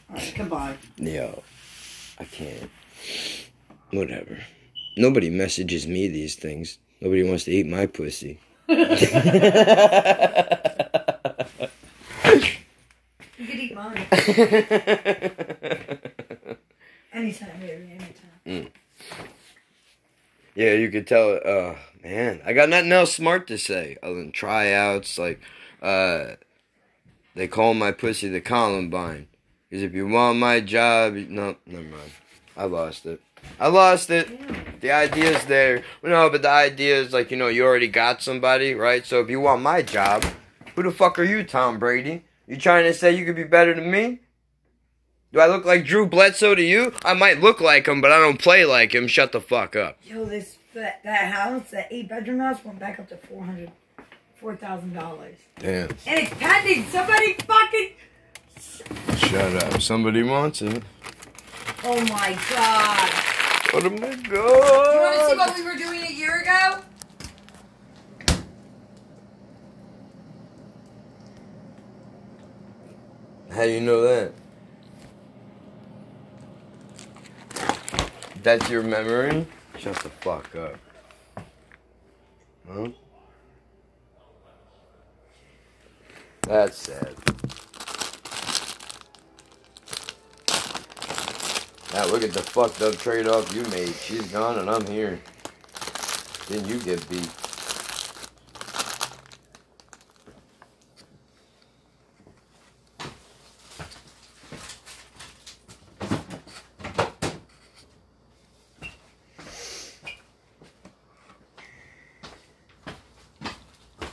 Alright, 0.09 0.33
goodbye. 0.35 0.77
Yo. 0.97 1.43
I 2.19 2.23
can't. 2.25 2.69
Whatever. 3.91 4.39
Nobody 4.97 5.29
messages 5.29 5.87
me 5.87 6.07
these 6.07 6.35
things. 6.35 6.77
Nobody 6.99 7.23
wants 7.23 7.45
to 7.45 7.51
eat 7.51 7.65
my 7.67 7.85
pussy. 7.85 8.39
You 13.37 13.47
could 13.47 13.59
eat 13.59 13.75
mine. 13.75 14.05
Anytime, 17.13 17.59
baby, 17.59 17.91
anytime. 18.45 18.71
yeah, 20.55 20.73
you 20.73 20.89
could 20.91 21.07
tell. 21.07 21.39
Uh, 21.43 21.75
man, 22.03 22.41
I 22.45 22.53
got 22.53 22.69
nothing 22.69 22.91
else 22.91 23.15
smart 23.15 23.47
to 23.47 23.57
say 23.57 23.97
other 24.03 24.15
than 24.15 24.31
tryouts. 24.31 25.17
Like, 25.17 25.41
uh, 25.81 26.35
they 27.35 27.47
call 27.47 27.73
my 27.73 27.91
pussy 27.91 28.29
the 28.29 28.41
Columbine. 28.41 29.27
Because 29.69 29.83
if 29.83 29.93
you 29.93 30.07
want 30.07 30.39
my 30.39 30.59
job, 30.59 31.13
no, 31.13 31.55
never 31.65 31.83
mind. 31.83 32.11
I 32.57 32.65
lost 32.65 33.05
it. 33.05 33.21
I 33.59 33.67
lost 33.67 34.09
it. 34.09 34.81
The 34.81 34.91
idea's 34.91 35.45
there. 35.45 35.83
No, 36.03 36.29
but 36.29 36.41
the 36.41 36.49
idea 36.49 36.99
is 36.99 37.13
like, 37.13 37.31
you 37.31 37.37
know, 37.37 37.47
you 37.47 37.63
already 37.65 37.87
got 37.87 38.21
somebody, 38.21 38.73
right? 38.73 39.05
So 39.05 39.21
if 39.21 39.29
you 39.29 39.39
want 39.39 39.61
my 39.61 39.81
job, 39.81 40.25
who 40.75 40.83
the 40.83 40.91
fuck 40.91 41.17
are 41.17 41.23
you, 41.23 41.43
Tom 41.43 41.79
Brady? 41.79 42.23
You 42.47 42.57
trying 42.57 42.83
to 42.83 42.93
say 42.93 43.15
you 43.15 43.25
could 43.25 43.35
be 43.35 43.43
better 43.43 43.73
than 43.73 43.89
me? 43.89 44.19
Do 45.31 45.39
I 45.39 45.47
look 45.47 45.63
like 45.63 45.85
Drew 45.85 46.05
Bledsoe 46.05 46.55
to 46.55 46.61
you? 46.61 46.93
I 47.05 47.13
might 47.13 47.39
look 47.39 47.61
like 47.61 47.87
him, 47.87 48.01
but 48.01 48.11
I 48.11 48.19
don't 48.19 48.41
play 48.41 48.65
like 48.65 48.93
him. 48.93 49.07
Shut 49.07 49.31
the 49.31 49.39
fuck 49.39 49.77
up. 49.77 49.97
Yo, 50.03 50.25
this 50.25 50.57
that, 50.73 51.01
that 51.03 51.31
house, 51.31 51.71
that 51.71 51.87
eight 51.89 52.09
bedroom 52.09 52.39
house, 52.39 52.63
went 52.65 52.79
back 52.79 52.99
up 52.99 53.07
to 53.09 53.17
four 53.17 53.45
hundred, 53.45 53.71
four 54.41 54.55
thousand 54.55 54.93
dollars, 54.93 55.37
Damn. 55.59 55.89
and 56.07 56.19
it's 56.19 56.33
pending. 56.33 56.83
Somebody 56.87 57.33
fucking. 57.35 57.89
Shut 59.17 59.63
up. 59.63 59.79
Somebody 59.79 60.23
wants 60.23 60.63
it. 60.63 60.81
Oh 61.83 62.01
my 62.05 62.37
god! 62.49 63.09
Oh 63.73 63.89
my 63.89 64.15
god. 64.15 64.23
You 64.23 64.99
want 64.99 65.19
to 65.19 65.29
see 65.29 65.37
what 65.37 65.55
we 65.55 65.63
were 65.63 65.77
doing 65.77 66.01
a 66.01 66.11
year 66.11 66.41
ago? 66.41 66.81
How 73.51 73.63
do 73.63 73.69
you 73.69 73.81
know 73.81 74.01
that? 74.01 74.33
That's 78.41 78.67
your 78.71 78.81
memory? 78.81 79.45
Shut 79.77 79.95
the 79.97 80.09
fuck 80.09 80.55
up. 80.55 80.75
Huh? 82.67 82.89
That's 86.47 86.77
sad. 86.77 87.15
Now 91.93 92.05
look 92.05 92.23
at 92.23 92.31
the 92.31 92.41
fucked 92.41 92.81
up 92.81 92.95
trade 92.95 93.27
off 93.27 93.53
you 93.53 93.63
made. 93.63 93.93
She's 93.95 94.27
gone 94.31 94.59
and 94.59 94.69
I'm 94.69 94.85
here. 94.87 95.19
Then 96.47 96.65
you 96.65 96.79
get 96.79 97.07
beat. 97.09 97.29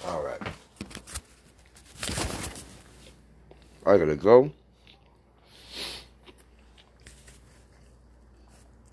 Alright. 0.04 0.42
I 3.86 3.96
gotta 3.96 4.07
go. 4.18 4.52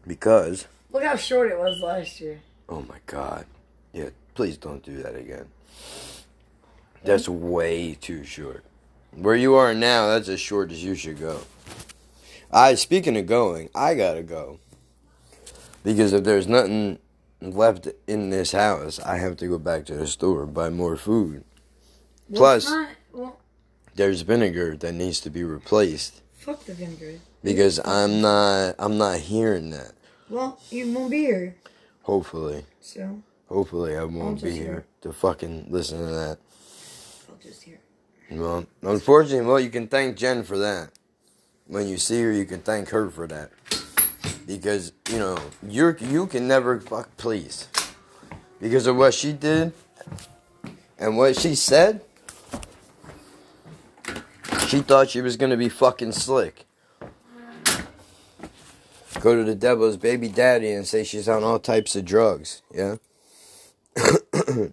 Because, 0.08 0.68
Look 0.92 1.04
how 1.04 1.16
short 1.16 1.52
it 1.52 1.58
was 1.58 1.82
last 1.82 2.22
year. 2.22 2.40
oh 2.70 2.82
my 2.82 2.98
god. 3.06 3.46
Yeah, 3.94 4.10
please 4.36 4.58
don't 4.58 4.84
do 4.84 5.02
that 5.02 5.16
again. 5.16 5.48
That's 7.04 7.28
way 7.30 7.96
too 8.00 8.24
short. 8.24 8.64
Where 9.16 9.36
you 9.36 9.56
are 9.56 9.74
now, 9.74 10.08
that's 10.08 10.28
as 10.30 10.40
short 10.40 10.72
as 10.72 10.84
you 10.84 10.96
should 10.96 11.20
go. 11.20 11.40
I, 12.52 12.76
speaking 12.76 13.18
of 13.18 13.26
going, 13.26 13.70
I 13.74 13.96
gotta 13.96 14.24
go. 14.24 14.60
Because 15.84 16.14
if 16.14 16.24
there's 16.24 16.48
nothing 16.48 17.00
left 17.42 17.88
in 18.08 18.30
this 18.30 18.52
house, 18.52 19.00
I 19.00 19.18
have 19.18 19.38
to 19.38 19.48
go 19.48 19.58
back 19.60 19.86
to 19.86 19.96
the 19.96 20.08
store 20.08 20.46
buy 20.46 20.70
more 20.70 20.96
food. 20.98 21.44
Well, 22.30 22.40
Plus- 22.40 22.70
not- 22.70 22.90
well, 23.14 23.40
There's 23.96 24.22
vinegar 24.22 24.76
that 24.78 24.94
needs 24.94 25.20
to 25.22 25.30
be 25.30 25.44
replaced 25.44 26.22
fuck 26.34 26.64
the 26.66 26.74
vinegar. 26.74 27.14
because 27.44 27.80
I'm 27.86 28.22
not 28.22 28.76
I'm 28.78 28.98
not 28.98 29.20
hearing 29.20 29.70
that. 29.72 29.94
Well, 30.30 30.60
you 30.70 30.92
won't 30.92 31.12
be 31.12 31.22
here, 31.22 31.56
Hopefully, 32.04 32.66
so 32.82 33.22
hopefully 33.48 33.96
I 33.96 34.04
won't 34.04 34.42
be 34.44 34.52
here 34.52 34.64
here. 34.64 34.86
to 35.02 35.14
fucking 35.14 35.68
listen 35.70 36.00
to 36.00 36.06
that. 36.06 36.38
I'll 37.30 37.38
just 37.42 37.64
hear. 37.64 37.80
Well, 38.32 38.66
unfortunately, 38.82 39.46
well, 39.46 39.60
you 39.60 39.70
can 39.70 39.88
thank 39.88 40.18
Jen 40.18 40.44
for 40.44 40.58
that. 40.58 40.90
When 41.68 41.88
you 41.88 41.98
see 41.98 42.22
her, 42.22 42.32
you 42.32 42.46
can 42.46 42.62
thank 42.62 42.90
her 42.90 43.10
for 43.10 43.28
that 43.28 43.52
because 44.46 44.92
you 45.10 45.18
know 45.20 45.38
you're 45.68 45.98
you 45.98 46.28
can 46.28 46.48
never 46.48 46.80
fuck 46.80 47.16
please 47.18 47.68
because 48.60 48.88
of 48.88 48.96
what 48.98 49.14
she 49.14 49.32
did 49.34 49.74
and 51.00 51.18
what 51.18 51.40
she 51.40 51.56
said. 51.56 52.02
She 54.68 54.80
thought 54.82 55.10
she 55.10 55.22
was 55.22 55.38
gonna 55.38 55.58
be 55.58 55.70
fucking 55.70 56.14
slick. 56.14 56.66
Go 59.22 59.36
to 59.36 59.44
the 59.44 59.56
devil's 59.56 59.98
baby 59.98 60.28
daddy 60.28 60.72
and 60.72 60.86
say 60.86 61.04
she's 61.04 61.30
on 61.30 61.44
all 61.44 61.60
types 61.60 61.96
of 61.96 62.06
drugs. 62.06 62.62
Yeah. 62.74 62.98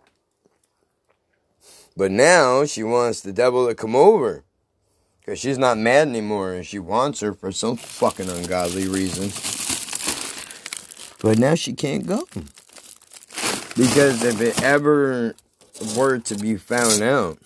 But 1.96 2.10
now 2.10 2.64
she 2.64 2.82
wants 2.82 3.20
the 3.20 3.32
devil 3.32 3.66
to 3.68 3.74
come 3.74 3.94
over. 3.94 4.44
Because 5.20 5.38
she's 5.38 5.58
not 5.58 5.78
mad 5.78 6.08
anymore 6.08 6.52
and 6.52 6.66
she 6.66 6.78
wants 6.78 7.20
her 7.20 7.32
for 7.32 7.52
some 7.52 7.76
fucking 7.76 8.28
ungodly 8.28 8.88
reason. 8.88 9.30
But 11.22 11.38
now 11.38 11.54
she 11.54 11.74
can't 11.74 12.06
go. 12.06 12.26
Because 13.76 14.24
if 14.24 14.40
it 14.40 14.60
ever 14.62 15.34
were 15.96 16.18
to 16.18 16.34
be 16.34 16.56
found 16.56 17.02
out 17.02 17.38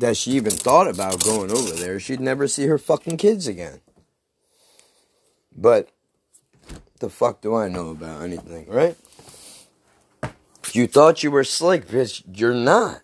that 0.00 0.16
she 0.16 0.32
even 0.32 0.52
thought 0.52 0.88
about 0.88 1.22
going 1.22 1.50
over 1.50 1.72
there, 1.72 2.00
she'd 2.00 2.20
never 2.20 2.48
see 2.48 2.66
her 2.66 2.78
fucking 2.78 3.18
kids 3.18 3.46
again. 3.46 3.80
But 5.54 5.90
the 7.00 7.10
fuck 7.10 7.42
do 7.42 7.54
I 7.54 7.68
know 7.68 7.90
about 7.90 8.22
anything, 8.22 8.66
right? 8.68 8.96
You 10.72 10.86
thought 10.86 11.22
you 11.22 11.30
were 11.30 11.44
slick, 11.44 11.86
bitch. 11.86 12.22
You're 12.32 12.54
not. 12.54 13.02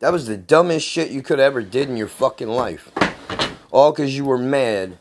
That 0.00 0.12
was 0.12 0.26
the 0.26 0.36
dumbest 0.36 0.86
shit 0.86 1.10
you 1.10 1.22
could 1.22 1.38
ever 1.38 1.60
did 1.62 1.90
in 1.90 1.96
your 1.96 2.08
fucking 2.08 2.48
life. 2.48 2.90
All 3.70 3.92
because 3.92 4.16
you 4.16 4.24
were 4.24 4.38
mad 4.38 4.98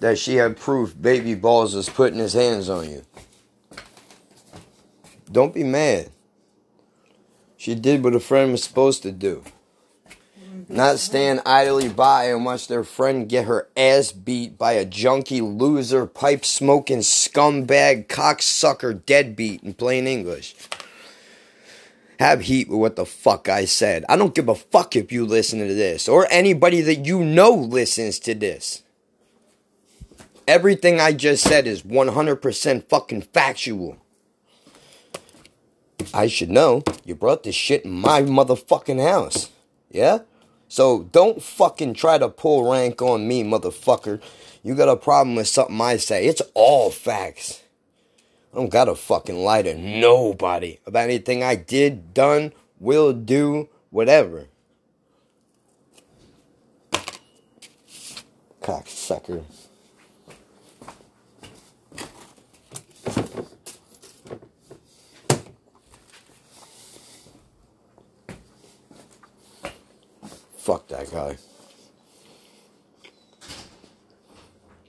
that 0.00 0.18
she 0.18 0.36
had 0.36 0.56
proof 0.56 1.00
Baby 1.00 1.34
Balls 1.34 1.74
was 1.74 1.88
putting 1.88 2.18
his 2.18 2.32
hands 2.32 2.70
on 2.70 2.90
you. 2.90 3.04
Don't 5.30 5.52
be 5.52 5.64
mad. 5.64 6.10
She 7.60 7.74
did 7.74 8.02
what 8.02 8.14
a 8.14 8.20
friend 8.20 8.52
was 8.52 8.64
supposed 8.64 9.02
to 9.02 9.12
do. 9.12 9.44
Not 10.70 10.98
stand 10.98 11.42
idly 11.44 11.90
by 11.90 12.30
and 12.30 12.42
watch 12.42 12.68
their 12.68 12.84
friend 12.84 13.28
get 13.28 13.44
her 13.44 13.68
ass 13.76 14.12
beat 14.12 14.56
by 14.56 14.72
a 14.72 14.86
junkie, 14.86 15.42
loser, 15.42 16.06
pipe 16.06 16.46
smoking, 16.46 17.00
scumbag, 17.00 18.06
cocksucker, 18.06 19.04
deadbeat 19.04 19.62
in 19.62 19.74
plain 19.74 20.06
English. 20.06 20.54
Have 22.18 22.40
heat 22.40 22.70
with 22.70 22.78
what 22.78 22.96
the 22.96 23.04
fuck 23.04 23.50
I 23.50 23.66
said. 23.66 24.06
I 24.08 24.16
don't 24.16 24.34
give 24.34 24.48
a 24.48 24.54
fuck 24.54 24.96
if 24.96 25.12
you 25.12 25.26
listen 25.26 25.58
to 25.58 25.74
this 25.74 26.08
or 26.08 26.26
anybody 26.30 26.80
that 26.80 27.04
you 27.04 27.22
know 27.22 27.50
listens 27.50 28.18
to 28.20 28.34
this. 28.34 28.84
Everything 30.48 30.98
I 30.98 31.12
just 31.12 31.44
said 31.44 31.66
is 31.66 31.82
100% 31.82 32.88
fucking 32.88 33.20
factual. 33.20 33.98
I 36.14 36.26
should 36.26 36.50
know. 36.50 36.82
You 37.04 37.14
brought 37.14 37.42
this 37.42 37.54
shit 37.54 37.84
in 37.84 37.92
my 37.92 38.22
motherfucking 38.22 39.02
house. 39.02 39.50
Yeah? 39.90 40.20
So 40.68 41.04
don't 41.12 41.42
fucking 41.42 41.94
try 41.94 42.18
to 42.18 42.28
pull 42.28 42.70
rank 42.70 43.02
on 43.02 43.26
me, 43.26 43.42
motherfucker. 43.42 44.20
You 44.62 44.74
got 44.74 44.88
a 44.88 44.96
problem 44.96 45.36
with 45.36 45.48
something 45.48 45.80
I 45.80 45.96
say. 45.96 46.26
It's 46.26 46.42
all 46.54 46.90
facts. 46.90 47.62
I 48.52 48.56
don't 48.56 48.70
gotta 48.70 48.94
fucking 48.94 49.36
lie 49.36 49.62
to 49.62 49.74
nobody 49.76 50.78
about 50.86 51.04
anything 51.04 51.42
I 51.42 51.54
did, 51.54 52.12
done, 52.14 52.52
will 52.78 53.12
do, 53.12 53.68
whatever. 53.90 54.46
Cocksucker. 58.60 59.44
Fuck 70.60 70.88
that 70.88 71.10
guy. 71.10 71.38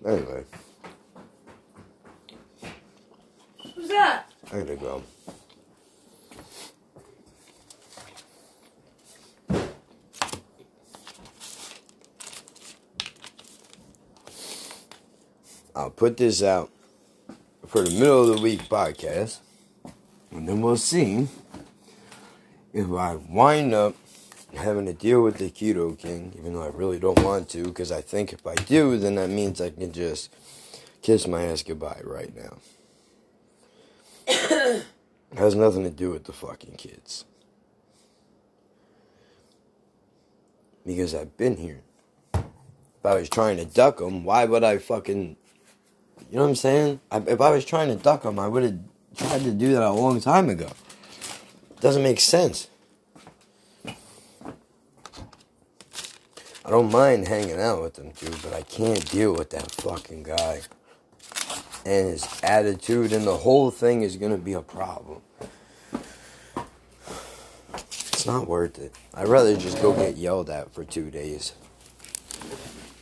Anyway, 0.06 0.44
Who's 3.74 3.88
that? 3.88 4.26
I 4.52 4.58
gotta 4.60 4.76
go. 4.76 5.04
I'll 15.74 15.90
put 15.90 16.18
this 16.18 16.44
out 16.44 16.70
for 17.66 17.82
the 17.82 17.92
middle 17.92 18.30
of 18.30 18.36
the 18.36 18.42
week 18.42 18.64
podcast, 18.64 19.38
and 20.32 20.50
then 20.50 20.62
we'll 20.62 20.76
see 20.76 21.30
if 22.74 22.92
I 22.92 23.16
wind 23.16 23.74
up 23.74 23.96
having 24.62 24.86
to 24.86 24.94
deal 24.94 25.22
with 25.22 25.38
the 25.38 25.50
Keto 25.50 25.98
King, 25.98 26.34
even 26.38 26.54
though 26.54 26.64
I 26.64 26.70
really 26.70 27.00
don't 27.00 27.22
want 27.24 27.50
to, 27.50 27.64
because 27.64 27.92
I 27.92 28.02
think 28.02 28.34
if 28.34 28.46
I 28.46 28.56
do, 28.56 28.98
then 28.98 29.16
that 29.16 29.30
means 29.30 29.62
I 29.62 29.70
can 29.70 29.92
just 29.92 30.34
kiss 31.02 31.28
my 31.28 31.44
ass 31.44 31.64
goodbye 31.64 32.02
right 32.04 32.32
now. 32.36 32.58
has 35.38 35.56
nothing 35.56 35.84
to 35.84 35.90
do 35.90 36.12
with 36.12 36.26
the 36.26 36.34
fucking 36.34 36.76
kids. 36.76 37.26
Because 40.86 41.14
I've 41.14 41.38
been 41.38 41.58
here. 41.58 41.82
If 42.34 43.06
I 43.06 43.16
was 43.16 43.30
trying 43.30 43.58
to 43.58 43.66
duck 43.66 43.98
them, 43.98 44.24
why 44.24 44.46
would 44.46 44.64
I 44.64 44.78
fucking. 44.78 45.36
You 46.30 46.38
know 46.38 46.44
what 46.44 46.50
I'm 46.50 46.56
saying? 46.56 47.00
I, 47.12 47.18
if 47.28 47.42
I 47.42 47.50
was 47.50 47.66
trying 47.66 47.90
to 47.90 47.96
duck 47.96 48.24
them, 48.24 48.40
I 48.40 48.48
would 48.48 48.64
have 48.64 48.80
tried 49.16 49.44
to 49.44 49.52
do 49.52 49.74
that 49.74 49.84
a 49.84 49.92
long 49.92 50.22
time 50.22 50.50
ago. 50.50 50.70
Doesn't 51.80 52.04
make 52.04 52.20
sense. 52.20 52.68
I 56.72 56.76
don't 56.76 56.90
mind 56.90 57.28
hanging 57.28 57.60
out 57.60 57.82
with 57.82 57.96
them, 57.96 58.12
dude, 58.12 58.42
but 58.42 58.54
I 58.54 58.62
can't 58.62 59.06
deal 59.12 59.34
with 59.34 59.50
that 59.50 59.70
fucking 59.72 60.24
guy. 60.24 60.62
And 61.86 62.12
his 62.12 62.26
attitude, 62.44 63.12
and 63.12 63.28
the 63.28 63.36
whole 63.36 63.72
thing 63.72 64.04
is 64.04 64.16
gonna 64.16 64.38
be 64.38 64.54
a 64.54 64.62
problem. 64.62 65.22
It's 67.74 68.26
not 68.26 68.48
worth 68.48 68.80
it. 68.80 68.96
I'd 69.14 69.28
rather 69.28 69.58
just 69.58 69.82
go 69.82 69.92
get 69.92 70.16
yelled 70.16 70.50
at 70.50 70.74
for 70.74 70.86
two 70.86 71.12
days. 71.12 71.52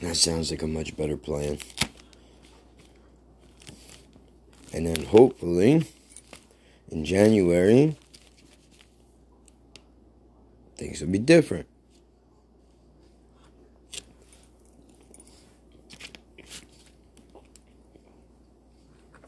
That 0.01 0.15
sounds 0.15 0.49
like 0.49 0.63
a 0.63 0.67
much 0.67 0.97
better 0.97 1.15
plan. 1.15 1.59
And 4.73 4.87
then 4.87 5.05
hopefully, 5.05 5.85
in 6.89 7.05
January, 7.05 7.95
things 10.75 11.01
will 11.01 11.09
be 11.09 11.19
different. 11.19 11.67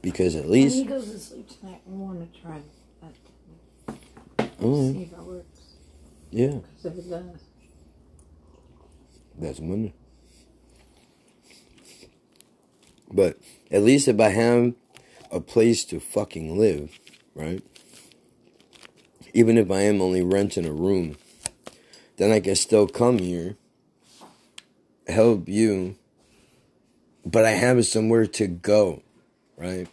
Because 0.01 0.35
at 0.35 0.43
When 0.43 0.51
least. 0.53 0.75
he 0.77 0.83
goes 0.83 1.11
to 1.11 1.19
sleep 1.19 1.47
tonight, 1.59 1.81
we 1.85 1.97
want 1.97 2.33
to 2.33 2.41
try 2.41 2.59
that. 3.01 3.97
Mm, 4.59 4.93
See 4.93 5.03
if 5.03 5.11
it 5.13 5.19
works. 5.19 5.59
yeah, 6.31 6.47
Because 6.77 6.85
if 6.85 7.05
it 7.05 7.09
does, 7.09 7.41
that's 9.39 9.59
money. 9.59 9.93
But 13.11 13.37
at 13.69 13.83
least 13.83 14.07
if 14.07 14.19
I 14.19 14.29
have 14.29 14.73
a 15.31 15.39
place 15.41 15.83
to 15.85 15.99
fucking 15.99 16.57
live, 16.57 16.99
right? 17.35 17.63
Even 19.33 19.57
if 19.57 19.69
I 19.71 19.81
am 19.81 20.01
only 20.01 20.21
renting 20.23 20.65
a 20.65 20.71
room, 20.71 21.17
then 22.17 22.31
I 22.31 22.39
can 22.39 22.55
still 22.55 22.87
come 22.87 23.17
here, 23.17 23.55
help 25.07 25.47
you, 25.49 25.95
but 27.25 27.45
I 27.45 27.51
have 27.51 27.85
somewhere 27.85 28.27
to 28.27 28.47
go, 28.47 29.01
right? 29.61 29.87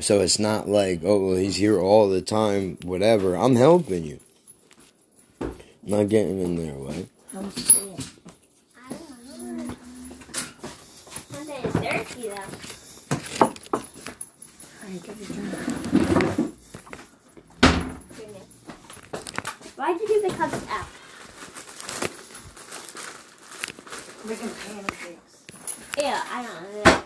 So 0.00 0.20
it's 0.20 0.38
not 0.38 0.68
like, 0.68 1.00
oh, 1.02 1.28
well, 1.28 1.36
he's 1.36 1.56
here 1.56 1.80
all 1.80 2.08
the 2.08 2.20
time, 2.20 2.76
whatever. 2.82 3.34
I'm 3.34 3.56
helping 3.56 4.04
you. 4.04 4.20
Not 5.82 6.08
getting 6.08 6.40
in 6.40 6.54
their 6.56 6.74
way. 6.74 7.06
I'm 7.34 7.48
don't 7.48 7.56
know. 9.56 9.74
Something 11.30 11.64
is 11.64 11.72
dirty 11.72 12.28
though. 12.28 12.44
Alright, 14.84 15.02
get 15.02 15.16
your 15.16 15.26
drink. 15.26 15.52
Goodness. 18.16 18.46
Why'd 19.76 20.00
you 20.00 20.06
do 20.06 20.20
the 20.28 20.34
cups 20.34 20.66
out? 20.68 20.86
Making 24.28 24.50
pancakes. 24.50 25.44
Yeah, 25.96 26.22
I 26.30 26.42
don't 26.42 26.84
know. 26.84 27.02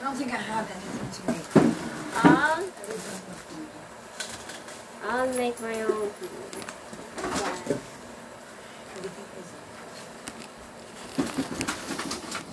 I 0.00 0.04
don't 0.04 0.16
think 0.16 0.32
I 0.32 0.38
have 0.38 0.70
anything 0.70 1.10
to 1.12 1.20
make. 1.30 1.56
Um, 2.24 2.64
I'll 5.04 5.34
make 5.34 5.60
my 5.60 5.82
own 5.82 6.08
food. 6.08 6.30
Yeah. 11.28 11.79